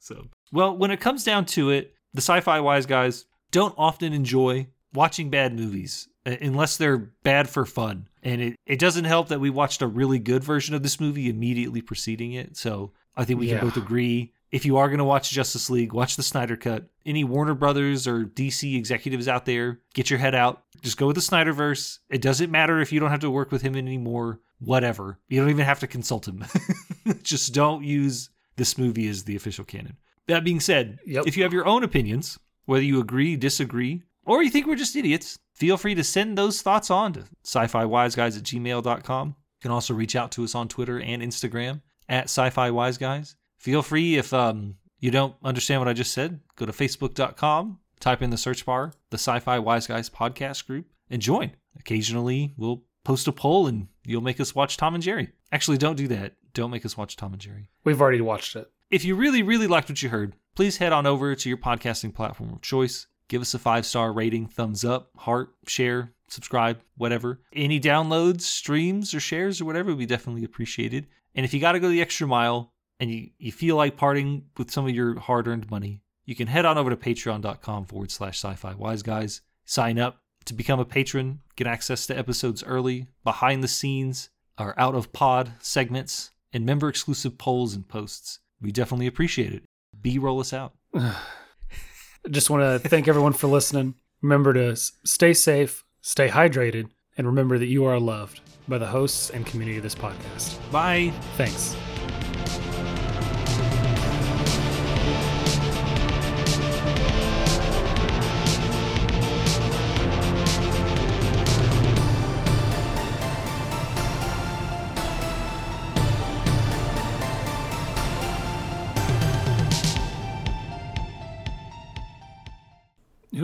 [0.00, 4.66] So, well, when it comes down to it, the sci-fi wise guys don't often enjoy
[4.92, 8.08] watching bad movies uh, unless they're bad for fun.
[8.22, 11.28] And it, it doesn't help that we watched a really good version of this movie
[11.28, 12.56] immediately preceding it.
[12.56, 13.58] So I think we Yeah.
[13.58, 16.86] can both agree if you are going to watch Justice League, watch the Snyder Cut.
[17.06, 20.62] Any Warner Brothers or DC executives out there, get your head out.
[20.82, 21.98] Just go with the Snyderverse.
[22.10, 24.40] It doesn't matter if you don't have to work with him anymore.
[24.60, 25.18] Whatever.
[25.28, 26.44] You don't even have to consult him.
[27.22, 29.96] Just don't use this movie as the official canon.
[30.28, 31.24] That being said, Yep.
[31.26, 34.94] if you have your own opinions, whether you agree, disagree, or you think we're just
[34.94, 39.28] idiots, feel free to send those thoughts on to sci-fi wise guys at gmail.com.
[39.28, 43.36] You can also reach out to us on Twitter and Instagram at sci-fi wise guys.
[43.58, 48.22] Feel free if um, you don't understand what I just said, go to facebook.com, type
[48.22, 51.52] in the search bar, the Sci-Fi Wise Guys podcast group, and join.
[51.78, 55.30] Occasionally we'll post a poll and you'll make us watch Tom and Jerry.
[55.52, 56.34] Actually, don't do that.
[56.54, 57.68] Don't make us watch Tom and Jerry.
[57.84, 58.68] We've already watched it.
[58.90, 62.12] If you really, really liked what you heard, please head on over to your podcasting
[62.12, 63.06] platform of choice.
[63.28, 67.40] Give us a five star rating, thumbs up, heart, share, subscribe, whatever.
[67.54, 71.06] Any downloads, streams, or shares, or whatever would be definitely appreciated.
[71.34, 74.44] And if you got to go the extra mile and you, you feel like parting
[74.56, 78.10] with some of your hard earned money, you can head on over to patreon.com forward
[78.10, 79.40] slash sci fi wise guys.
[79.64, 84.74] Sign up to become a patron, get access to episodes early, behind the scenes, our
[84.78, 88.40] out of pod segments, and member exclusive polls and posts.
[88.60, 89.62] We definitely appreciate it.
[90.00, 90.74] B roll us out.
[92.30, 93.94] Just want to thank everyone for listening.
[94.20, 99.30] Remember to stay safe, stay hydrated, and remember that you are loved by the hosts
[99.30, 100.58] and community of this podcast.
[100.70, 101.12] Bye.
[101.36, 101.76] Thanks.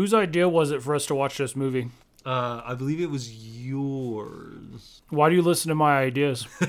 [0.08, 1.90] Whose idea was it for us to watch this movie?
[2.24, 5.02] Uh, I believe it was yours.
[5.10, 6.48] Why do you listen to my ideas?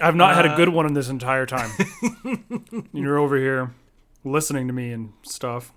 [0.00, 1.70] I've not had a good one in this entire time.
[2.94, 3.74] You're over here
[4.24, 5.74] listening to me and stuff.